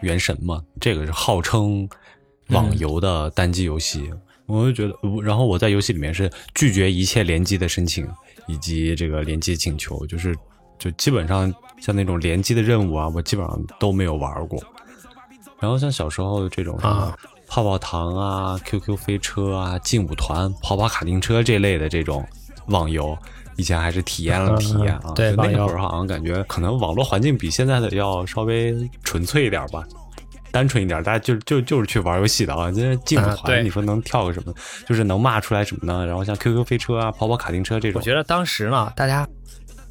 [0.00, 1.86] 原神嘛，这个是号称
[2.48, 4.10] 网游的单机游戏，
[4.46, 8.08] 我就觉得，然后我在游戏里面是拒绝一切联机的申请
[8.46, 10.34] 以及这个联机请求，就是
[10.78, 14.58] 就基本上像那种联机的任务啊，我基本上都没有玩过。
[15.60, 17.14] 然后像小时候这种啊。
[17.46, 22.26] 泡泡糖啊，QQ 飞车啊，劲舞团、跑跑卡丁车这类的这种
[22.66, 23.16] 网游，
[23.56, 25.12] 以前还是体验了体验啊。
[25.14, 29.82] 对，那会儿好像感觉可能网络环境比现在的要稍微纯粹一点吧。
[30.52, 32.70] 单纯一点，大家就就就是去玩游戏的啊。
[32.72, 34.54] 这进个啊对团，你说能跳个什么？
[34.88, 36.06] 就是能骂出来什么呢？
[36.06, 39.28] 然后像 QQ 飞车啊、跑跑卡丁车这种我，觉得当时呢，大家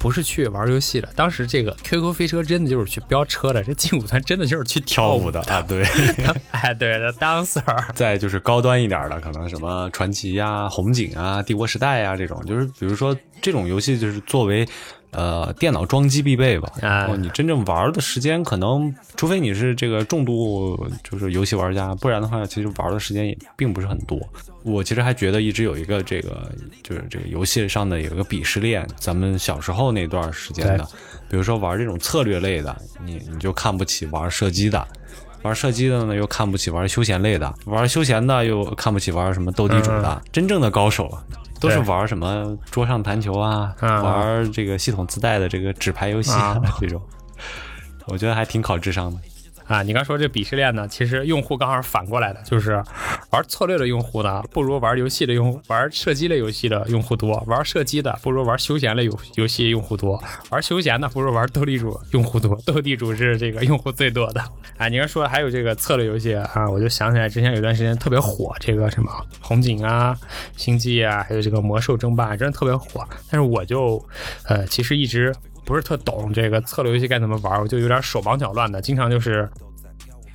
[0.06, 5.82] 不是去玩游戏的，当时这个 QQ 飞车真的就是去飙车的，这劲舞团真的就是去跳舞舞的啊，对。
[6.52, 7.60] 哎，对的，dancer。
[7.92, 14.64] 再就是高端一点的，可能什么传奇呀、红警啊、帝国时代呀这种，就是比如说这种游戏，就是作为
[15.16, 16.70] 呃电脑装机必备吧。
[16.82, 24.20] 哎然后你真正玩的时间，可能除非你是这个重度就是游戏玩家，不然的话，其实玩的时间也并不是很多。
[24.62, 26.52] 我其实还觉得一直有一个这个
[26.82, 30.84] 就是这个游戏上的有一个鄙视链，咱们小时候那段时间的，
[31.30, 34.86] 比如说玩这种策略类的，你你就看不起玩射击的。
[35.42, 40.20] 玩射击的呢，又看不起玩休闲类的；玩休闲的又看不起玩什么斗地主的。
[40.32, 41.22] 真正的高手啊，
[41.68, 46.32] 都是玩什么桌上弹球啊，嗯玩这个系统自带的这个纸牌游戏
[46.80, 47.00] 这种。
[48.06, 49.18] 我觉得还挺考智商的。
[49.66, 52.82] 啊，你刚说这鄙视链呢，其实用户刚好是反过来的，就是
[53.30, 60.16] 玩策略的用户呢，不如玩游戏的用，玩射击类游戏的用户多；玩射击的不如玩休闲类游游戏用户多；
[60.50, 62.56] 玩休闲的不如玩斗地主用户多。
[62.64, 64.40] 斗地主是这个用户最多的。
[64.76, 70.16] 啊，你刚说还有这个策略游戏啊，我就想起来之前有段时间特别火，这个什么红警啊、
[70.56, 73.04] 星际啊，还有这个魔兽争霸，真的特别火。
[73.30, 74.04] 但是我就
[74.44, 75.34] 呃，其实一直
[75.66, 79.46] 不是特懂这个策略游戏该怎么玩，我就有点手忙脚乱的，经常就是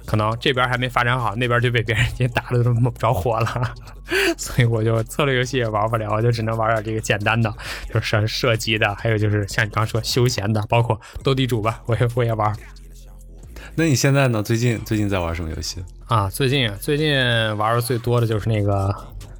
[0.05, 3.73] 可能这边还没发展好，那边就被别人已经打的都着火了，
[4.37, 7.51] 所以我就策略游戏也玩不了，我就只能玩点这个简单的，
[7.87, 12.53] 就是射射击的，还有就是像你刚说休闲的，包括斗地主吧，我也我也玩
[13.75, 14.43] 那你现在呢？
[14.43, 15.81] 最近最近在玩什么游戏？
[16.07, 16.29] 啊。
[16.29, 17.15] 最近最近
[17.57, 18.93] 玩的最多的就是那个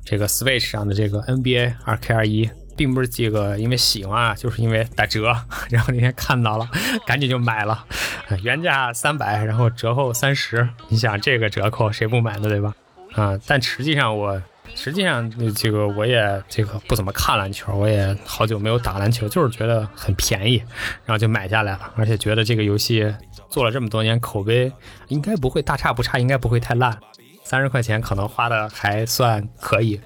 [0.06, 2.50] 这个 Switch 上的这个 NBA 二 K 二一。
[2.82, 5.36] 并不是这个因为喜欢啊，就是因为打折，
[5.70, 6.68] 然后那天看到了，
[7.06, 7.86] 赶紧就买了，
[8.28, 12.74] 呃原价三百，然后折后三十，你想这个折扣谁不买呢，对吧？
[13.14, 14.42] 啊，但实际上我
[14.74, 20.58] 实际上这个我也这个不怎么看篮球，我也好久没有打篮球，就是觉得很便宜，
[21.06, 23.14] 然后就买下来了，而且觉得这个游戏
[23.48, 24.72] 做了这么多年，口碑
[25.10, 26.98] 应该不会大差不差，应该不会太烂，
[27.44, 30.02] 三十块钱可能花的还算可以。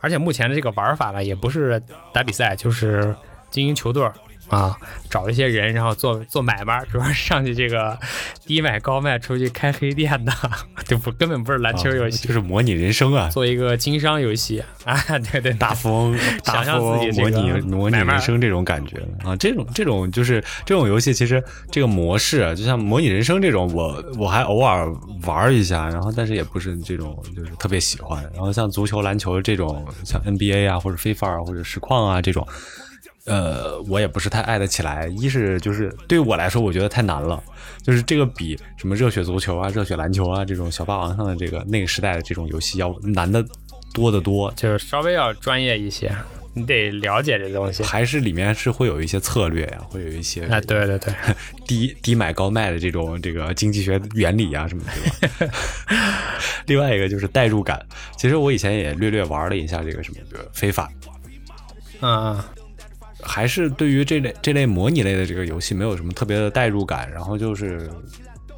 [0.00, 1.82] 而且目前的这个玩法呢，也不是
[2.12, 3.14] 打比赛，就是
[3.50, 4.08] 经营球队
[4.48, 4.76] 啊，
[5.10, 7.98] 找一些人，然后做做买卖，主要是上去这个
[8.46, 10.32] 低买高卖，出去开黑店的，
[10.86, 14.96] 就不根本不是篮球游戏，啊就是模拟人生啊，做一个经商游戏 啊，
[15.30, 24.90] 对对，大富翁，大 想象富翁自己这个模拟模拟人生这种感觉啊，这种这种就是这种游戏，其实这个模式啊就像模拟人生这种，我我还偶尔
[25.24, 28.22] 玩一下，然后但是也不是这种就是特别喜欢。
[28.34, 32.46] 然后像足球、篮球这种，像 NBA 啊或者 FIFA 啊或者实况啊这种。
[33.28, 35.06] 呃，我也不是太爱得起来。
[35.18, 37.42] 一是就是对我来说，我觉得太难了，
[37.82, 43.44] 就是这个比什么热血足球啊、热血篮球啊这种小霸王上的这个那个时代的这种游戏要难的
[43.92, 44.52] 多得多。
[44.56, 46.10] 就是稍微要专业一些，
[46.54, 47.82] 你得了解这东西。
[47.82, 51.14] 还是里面是会有一些策略呀、会有一些啊，对对对，
[51.66, 54.90] 低低买高卖的这种这个经济学原理啊什么的，
[55.38, 55.54] 对吧？
[56.66, 57.84] 另外一个就是代入感。
[58.16, 60.90] 其实我以前也略略玩了一下这个什么，比如非法，
[62.00, 62.44] 嗯嗯。
[63.22, 67.90] 还是对于这类这类模拟类的这个游戏没有什么特别的代入感，然后就是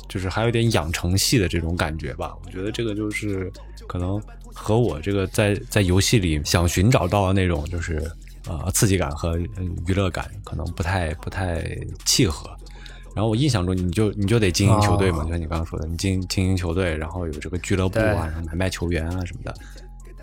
[0.09, 2.35] 就是还有点养成系的这种感觉吧。
[2.44, 3.51] 我觉得这个就是
[3.87, 4.20] 可能
[4.55, 8.03] 和我这个在在游戏里想寻找到的那种就是
[8.46, 11.64] 呃刺激感和嗯娱乐感可能不太不太
[12.05, 12.51] 契合。
[13.12, 19.53] 然后我印象中，你就你就得经营球队嘛，哦就像你刚刚说的，你经经营球队，然后有这个俱乐部啊，对然后买卖球员啊什么的。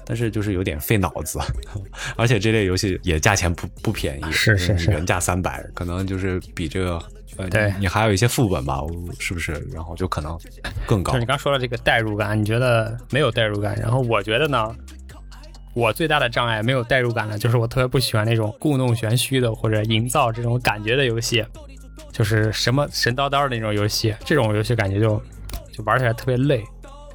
[0.07, 1.37] 但是就是有点费脑子，
[2.15, 6.97] 而且这类游戏也价钱不不便宜，是是是原价三百，可能就是比这个
[7.35, 8.79] 呃，对你还有一些副本吧，
[9.19, 9.51] 是不是？
[9.73, 10.39] 然后就可能
[10.85, 13.77] 更高就是你刚说的这个代入感，你觉得没有代入感？
[13.79, 14.73] 然后我觉得呢，
[15.73, 21.45] 我最大的障碍没有代入感呢，就是我特别不喜欢那种故弄玄虚的或者营造这种感觉的游戏，
[22.11, 25.21] 就是什么神叨叨的那种游戏，这种游戏感觉就
[25.71, 26.63] 就玩起来特别累。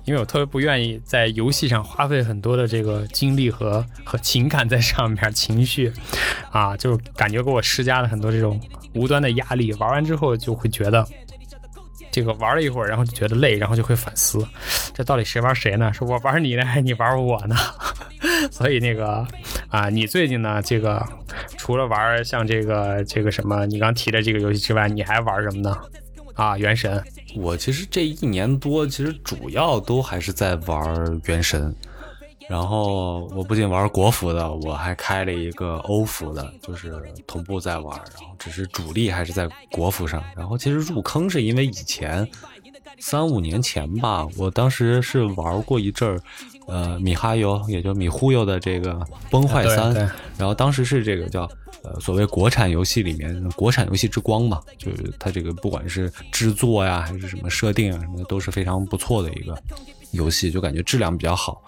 [0.05, 5.93] 因为我特别不愿意在游戏上花费很多的这个精力和和情感在上面，情绪，
[6.51, 8.61] 啊，就是感觉给我施加了很多这种
[8.95, 9.73] 无端的压力。
[9.75, 11.07] 玩完之后就会觉得，
[12.11, 14.45] 这个玩了一会儿，然后就觉得累，然后就会反思，
[14.93, 15.93] 这到底谁玩谁呢？
[15.93, 17.57] 是我玩你呢，还是你玩我呢？
[18.51, 19.25] 所以那个
[19.69, 21.05] 啊，你最近呢，这个
[21.57, 25.77] 除了玩像这个这个什么你刚提的这个游戏之外，你还玩什么呢？
[26.35, 27.03] 啊，原神。
[27.35, 31.75] 我其实这一年多，其实主要都还是在玩原神。
[32.49, 37.97] 然后我不仅玩国服的，我还开了一个欧服的，就是同步在玩。
[38.19, 40.23] 然后只是主力还是在国服上。
[40.37, 42.29] 然后其实入坑是因为以前
[42.99, 46.21] 三五年前吧，我当时是玩过一阵儿，
[46.67, 48.93] 呃，米哈游，也就米忽悠的这个
[49.31, 49.95] 《崩坏三》
[50.37, 51.49] 然后当时是这个叫
[51.85, 59.61] 呃所谓国产游戏里面国产游戏之光嘛，就是它这个不管是制作呀还是什么设定啊什么的都是非常不错的一个
[60.13, 61.63] 游戏，就感觉质量比较好。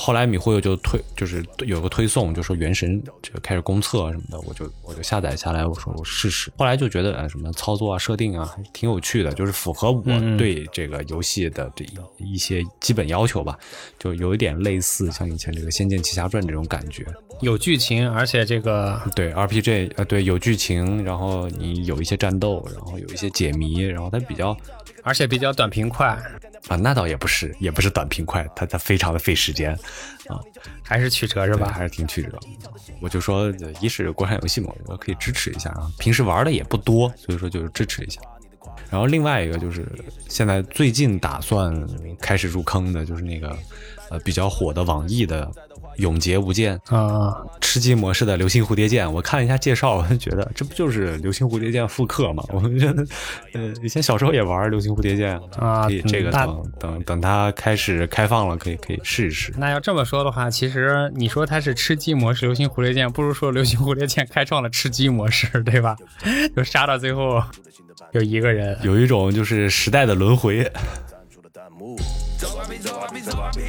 [0.00, 6.50] 后来米忽悠就推，就是有个推送，就说《原神》这个开始公测什么的，我就我就下载下来，我说我试试。
[6.56, 13.58] 后来就觉得呃什么操作啊、设定啊，还挺有趣的，就是符合我嗯对这个游戏的这一一些基本要求吧，
[13.98, 17.04] 就有一点类似像以前这个《仙剑奇侠传》这种感觉。
[17.42, 24.56] 有剧情，而且这个对 RPG，呃，对有剧情，然后你有一些战斗，然后有一些解谜，然后它比较
[25.02, 26.08] 而且比较短平快，
[26.68, 29.72] 啊，那倒也不是，也不是短平快，它它非常的费时间
[30.26, 30.38] 啊，
[30.82, 31.70] 还是曲折是吧？
[31.72, 32.38] 还是挺曲折。
[33.00, 35.90] 我就说，呃一是国产游戏嘛，我可以支持一下啊。
[35.98, 38.20] 平时玩的也不多，所以说就是支持一下。
[38.90, 39.86] 然后另外一个就是
[40.28, 41.74] 现在最近打算
[42.20, 43.56] 开始入坑的，就是那个
[44.10, 45.46] 呃比较火的网易的
[45.96, 49.10] 《永劫无间》啊、吃鸡模式的流星蝴蝶剑。
[49.12, 52.42] 我看了一下介绍，我就觉得这不就是流星蝴蝶剑复刻吗？
[52.52, 53.04] 我觉得，
[53.54, 59.52] 呃，以前小时候也玩流星蝴蝶剑啊可以这个嗯等等等它开始开放了，可以可以试一试。
[59.56, 65.96] 那要这么说的话，其实你说它是吃鸡模式流星蝴蝶剑，不如说流星蝴蝶剑开创了吃鸡模式，对吧？
[66.56, 67.42] 就杀到最后
[68.12, 70.64] 有一个人，有一种就是时代的轮回。
[72.38, 73.60] 走吧比，走吧比，走吧比，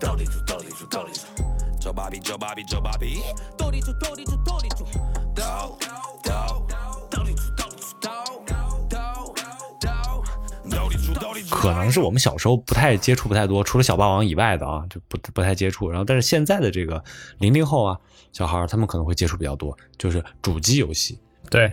[0.00, 1.43] 斗地主，斗地主，斗地
[1.84, 3.20] 主，走吧比，走吧比，走吧比，
[3.58, 4.86] 斗地主，斗地主，斗地主，
[5.34, 5.76] 斗
[6.22, 6.66] 斗
[7.10, 8.08] 斗地主，斗地主，斗
[8.48, 8.56] 斗
[8.88, 10.24] 斗
[10.70, 11.54] 斗地主，斗地主。
[11.54, 15.90] 可能是我们小时候不太接触不太多，除了小霸王以外的啊，就不不太接触。
[15.90, 17.04] 然后，但是现在的这个
[17.36, 18.00] 零零后啊，
[18.32, 21.20] 小孩儿他们可能会接触比较多，就是主机游戏。
[21.50, 21.70] 对，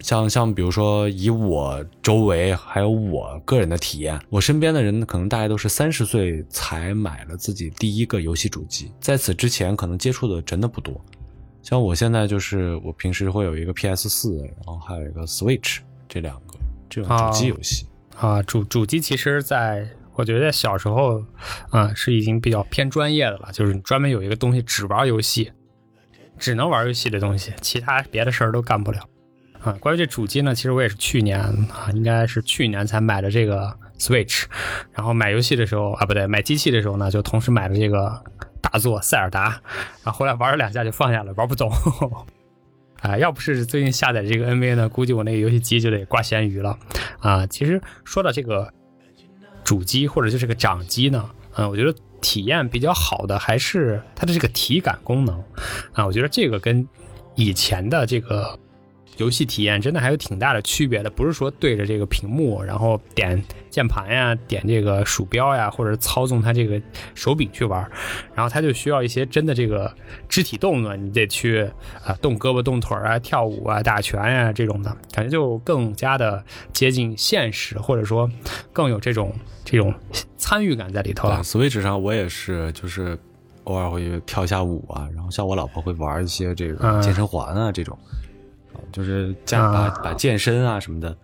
[0.00, 11.00] 像像比如说以我周围还有我个人的体验，我身边的人可能大概都是三十岁才买了自己第一个游戏主机，在此之前可能接触的真的不多。
[11.62, 15.78] 像我现在就是我平时会有一个 PS 四，然后还有一个 Switch
[16.08, 16.58] 这两个
[16.90, 17.86] 这种主机游戏。
[18.16, 21.24] 啊，主主机其实在我觉得小时候，
[21.70, 25.52] 啊、是已经比较偏专业的了，就是专门有一个东西只玩游戏，
[26.36, 29.08] 只能玩游戏的东西，其他别的事儿都干不了。
[29.62, 34.44] 啊，关于这主机呢，其实我也是去年啊，应该是去年才买的这个 Switch，
[34.92, 38.22] 然后买游戏的时候啊，不对，买机器的时候呢，就同时买了这个
[38.60, 39.60] 大作塞尔达，
[40.02, 41.70] 然后后来玩了两下就放下了，玩不懂。
[43.02, 46.78] 啊，要不是最近下载这个 NBA 呢，估计我那个游戏机就得挂咸鱼了。
[47.18, 48.72] 啊，其实说到这个
[49.64, 55.42] 主机或者就是个掌机呢，嗯、我觉得体验比较好的还是它的这个体感功能
[55.92, 56.86] 啊，我觉得这个跟
[57.34, 58.56] 以前的这个
[59.22, 66.80] 游戏体验真的还有挺大的区别的，不是说对着这个屏幕，然后点键盘呀、点这个鼠标呀，或者操纵它这个
[67.14, 67.80] 手柄去玩，
[68.34, 69.94] 然后它就需要一些真的这个
[70.28, 71.70] 肢体动作，你得去
[72.04, 78.28] 啊动胳膊、动腿啊、跳舞啊、打拳呀、这种的感觉就更加的接近现实，或者说
[78.72, 79.32] 更有这种
[79.64, 79.94] 这种
[80.36, 81.40] 参与感在里头了。
[81.44, 83.16] ，Switch 上我也是，就是
[83.64, 88.10] 偶尔会跳一下舞啊，然后像我老婆会玩一些这个嗯健身环啊这种，啊
[88.92, 91.16] 就是加把啊把健身啊什么的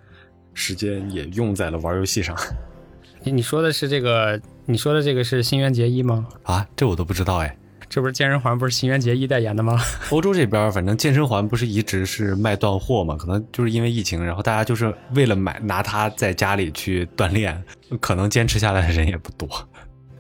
[0.54, 2.36] 时间也用在了玩游戏上
[3.22, 4.40] 你你说的是这个？
[4.64, 6.26] 你说的这个是新垣结衣吗？
[6.44, 7.56] 啊，这我都不知道哎。
[7.88, 9.80] 这不是健身环，不是新垣结衣代言的吗？
[10.12, 17.62] 欧洲这边反正健身环不是一直是卖断货嘛，可能就是因为疫情，然后大家就是为了买拿它在家里去锻炼，
[17.98, 19.48] 可能坚持下来的人也不多。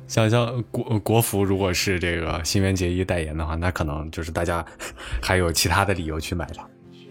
[0.06, 4.64] 像像国国服，如果是这个新垣结衣代言的话，那可能就是大家
[5.20, 6.66] 还有其他的理由去买了。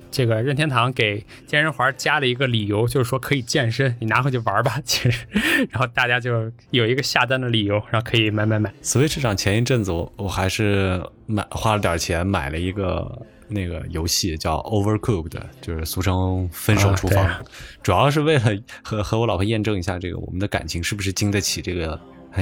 [0.09, 4.79] 这个任天堂给健身环加了一个理由，就是说可以健身，你拿回去玩吧。
[4.85, 5.27] 其实，
[5.69, 8.73] 然后大家就有一个下单的理由，然后可以买买买。
[8.81, 17.41] Switch 上前一阵子我我还是买花了点钱买了一个那个游戏叫 Overcooked，就是俗称分手厨房，啊
[17.83, 18.45] 主要是为了
[18.83, 21.99] 和和我老婆验证一下这个我们的感情是不是经得起这个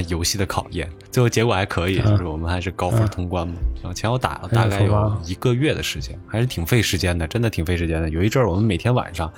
[0.08, 0.88] 游戏的考验。
[1.10, 3.54] 最后结果还可以，啊就是我们还是高分通关嘛。
[3.76, 8.08] 然后前后打了大概有一个月的时间，还是挺费时间的，真的挺费时间的。
[8.10, 9.32] 有一阵儿我们每天晚上。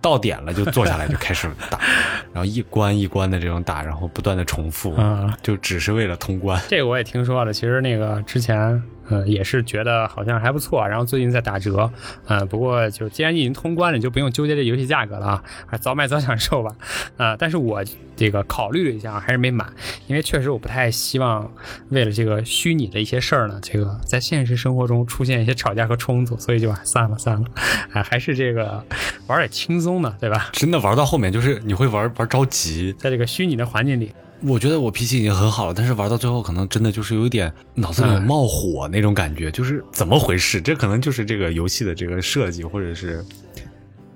[0.00, 1.76] 到点了就坐下来就开始打，
[2.32, 6.62] 然后一关一关的这种打，然后不断的重复，啊就只是为了通关。
[6.68, 11.90] 这个我也听说了，其实那个之前呃，也是觉得好像还不错，然后最近在打折，
[12.26, 16.74] 呃，不过就既然已经通关了，你就不用纠结这游戏价格了啊，还早买早享受吧，
[17.16, 17.82] 啊、但是我
[18.16, 19.64] 这个考虑了一下，还是没买，
[20.06, 21.50] 因为确实我不太希望
[21.90, 27.46] 为了这个虚拟的一些事儿呢，这个在现实生活中出现一些吵架和冲突，所以就啊算了算了，
[27.92, 28.84] 啊，还是这个
[29.26, 30.50] 玩点轻松的，对吧？
[30.52, 32.94] 真的玩到后面就是你会玩玩着急。
[32.98, 40.60] 在这个虚拟的环境里，我觉得我脾气已经很好了，但是玩到最后可能真的就是有一点脑子里冒火那种感觉，就是怎么回事？
[40.60, 43.24] 这可能就是这个游戏的这个设计或者是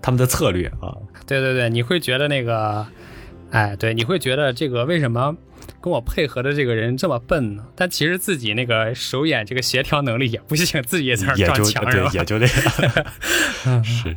[0.00, 0.94] 他们的策略啊。
[1.26, 2.86] 对对对，你会觉得那个，
[3.50, 5.36] 哎，对，你会觉得这个为什么
[5.80, 7.64] 跟我配合的这个人这么笨呢？
[7.74, 12.10] 但其实自己那个手眼这个协调能力也不行，自己也在那儿也就撞墙是吧？
[12.10, 12.46] 对也就这
[13.66, 14.16] 样， 是。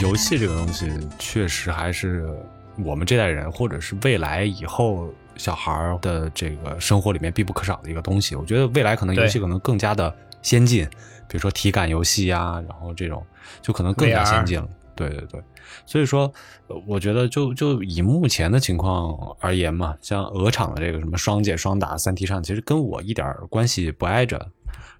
[0.00, 2.26] 游戏这个东西，确实还是
[2.82, 8.34] 我们这代人，或者是未来以后小孩儿的这个生活里面必不可少的一个东西。
[8.34, 10.84] 我觉得未来可能游戏可能更加的先进，
[11.28, 13.24] 比如说体感游戏呀，然后这种
[13.60, 14.66] 就可能更加先进了。
[14.96, 15.42] 对对对，
[15.86, 16.30] 所以说，
[16.66, 24.46] 呃我觉得就就以目前的情况而言嘛，像鹅厂的这个什么双解双打、三 T 上，其实跟我一点儿关系不挨着。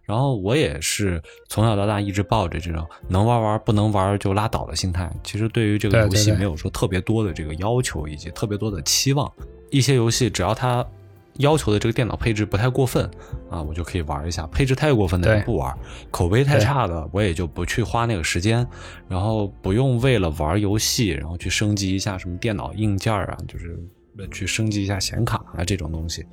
[0.05, 5.11] 然后我也是从小到大一直抱着这种能玩玩不能玩就拉倒的心态。
[5.22, 9.30] 其实对于这个游戏没有说特别多的这个要求以及特别多的期望。
[9.70, 10.84] 一些游戏只要它
[11.34, 13.09] 要求的这个电脑配置不太过分
[13.48, 15.78] 啊，我就可以玩一下；配置太过分的不玩，
[16.11, 18.66] 口碑太差的我也就不去花那个时间，
[19.09, 23.78] 然后不用为了玩游戏然后去升级一下什么电脑硬件啊，就是
[24.32, 26.26] 去升级一下显卡啊这种东西，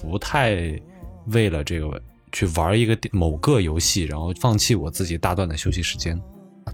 [0.00, 0.80] 不太
[1.26, 2.00] 为了这个
[2.34, 6.20] 去玩一个某个游戏，然后放弃我自己大段的休息时间。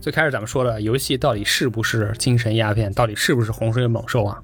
[0.00, 4.38] 最开始咱们说了，游戏到底是不是精神鸦片，到底是不是洪水猛兽啊？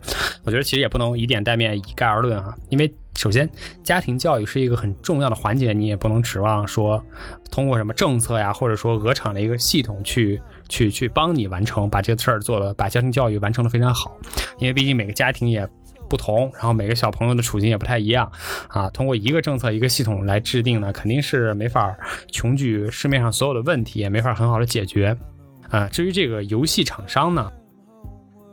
[0.45, 2.55] 我觉得其实也不能以点带面，以概而论啊。
[2.69, 3.49] 因为首先，
[3.83, 7.03] 家庭教育是一个很重要的环节，你也不能指望说
[7.51, 10.39] 通过什么政策呀，或者说鹅厂的一个系统去
[10.69, 14.15] 去去帮你完成，把这个事儿做了，把家庭教育完成的非常好。
[14.59, 15.67] 因为毕竟每个家庭也
[16.09, 18.31] 不同，然后每个小朋友的处境也不太一样
[18.69, 18.89] 啊。
[18.91, 21.97] 通过一个政策、一个系统来制定呢，肯定是没法
[22.31, 25.17] 穷举市面上所有的问题，也没法很好的解决。
[25.69, 27.51] 啊，至于这个游戏厂商呢，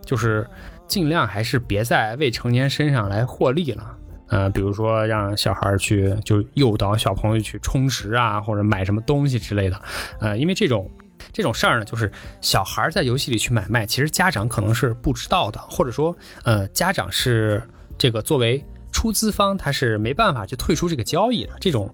[0.03, 0.47] 就是
[0.87, 3.97] 尽量还是别在未成年身上来获利了。
[4.29, 9.79] 呃，比如说让小孩去就诱导小朋友去充值啊，或者买什么东西之类的。
[10.19, 10.89] 呃，因为这种
[11.31, 12.11] 这种事儿呢，就是
[12.41, 17.61] 小孩在游戏里去买卖，其实家长可能是不知道的，或者说呃，家长是
[17.97, 21.53] 这个作为出资方，他是没办法去退出这个交易的。
[21.59, 21.93] 这种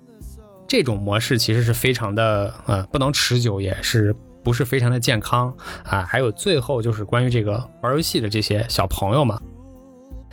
[0.68, 6.04] 这种模式其实是非常的呃不能持久，也是不是非常的健康啊。
[6.04, 9.38] 还有最后就是关于这个玩游戏的这些小朋友们，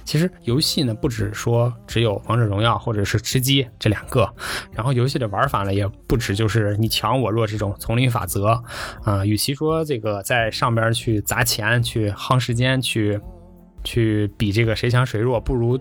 [0.06, 4.32] 其实游戏呢不只说只有王者荣耀或者是吃鸡这两个，
[4.72, 8.62] 然后游戏的玩法呢也不止就是你强我弱这种丛林法则
[9.02, 13.20] 啊、与其说这个在上边去砸钱、去夯时间、去
[13.84, 15.78] 去比这个谁强谁弱，不如。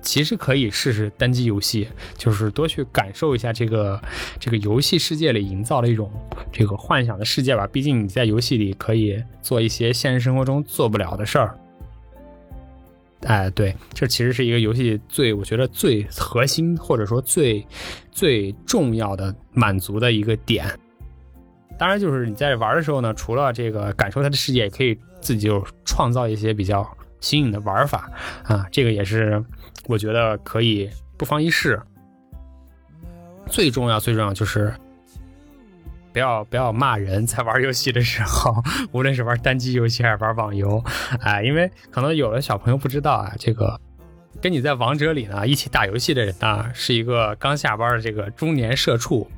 [0.00, 4.00] 其实可以试试单机游戏，就是多去感受一下这个
[4.38, 6.08] 这个游戏世界里营造的一种
[6.52, 7.66] 这个幻想的世界吧。
[7.66, 11.58] 毕竟你在游戏里可以做一些现实生活中做不了的事儿。
[13.22, 17.66] 哎，对，这其实是一个游戏最我觉得最核心或者说最
[18.12, 20.66] 最重要的满足的一个点。
[21.78, 26.88] 当然，就是你在玩的时候呢，除了这个感受它的世界，也可以自己就创造一些比较
[27.20, 28.10] 新颖的玩法
[28.44, 29.44] 啊，这个也是
[29.86, 31.80] 我觉得可以不妨一试。
[33.46, 34.72] 最重要最重要就是
[36.18, 38.52] 不要不要骂人，在玩游戏的时候，
[38.90, 40.82] 无论是玩单机游戏还是玩网游，
[41.20, 43.80] 啊、因为可能有的小朋友不知道啊，这个
[44.42, 49.30] 跟你在王者里呢一起打游戏的人呢，是一个刚下班的这个中年社畜。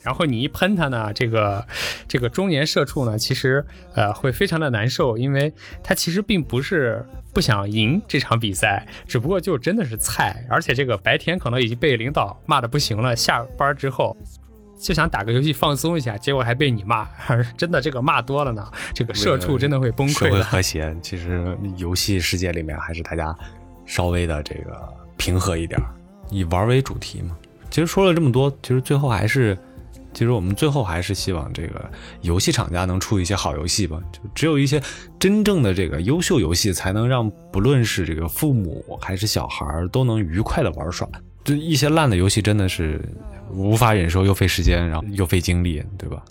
[0.00, 1.66] 然后你一喷他呢，这个
[2.06, 3.64] 这个中年社畜呢，其实
[3.94, 5.52] 呃会非常的难受，因为
[5.82, 7.04] 他其实并不是
[7.34, 14.16] 不想赢这场比赛，只不过就真的是菜，而且这个白天可能已经被领导骂的不行了，下班之后
[14.82, 17.06] 就想打个游戏放松一下，结果还被你骂，
[17.56, 20.44] 真的这个骂多了呢，这个社畜真的会崩社会溃的。
[20.44, 23.34] 和谐，其实游戏世界里面还是大家
[23.86, 24.76] 稍微的这个
[25.16, 25.86] 平和一点儿，
[26.30, 27.36] 以玩为主题嘛。
[27.70, 29.56] 其实说了这么多，其实最后还是，
[30.12, 33.98] 其实我们最后还是希望这个游戏厂家能出一些好游戏吧。
[34.12, 34.82] 就只有一些
[35.18, 41.08] 真正的这个优秀游戏，才能让不论是这个父母还是小孩儿都能愉快的玩耍。
[41.44, 43.00] 这一些烂的游戏真的是
[43.50, 46.22] 无法忍受，又费时间，然后又费精力，对吧？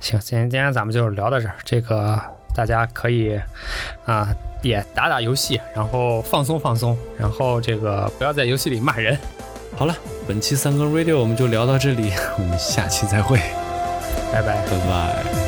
[0.00, 1.54] 行，今天今天咱们就聊到这儿。
[1.64, 2.20] 这个
[2.54, 3.40] 大家可以
[4.04, 4.28] 啊，
[4.62, 9.18] 也打打游戏，然后放松放松，然后这个不要在游戏里骂人。
[9.74, 13.38] 好了，本期三更 radio 我们就聊到这里，我们下期再会，
[14.32, 14.62] 拜拜。
[14.66, 15.45] 拜拜。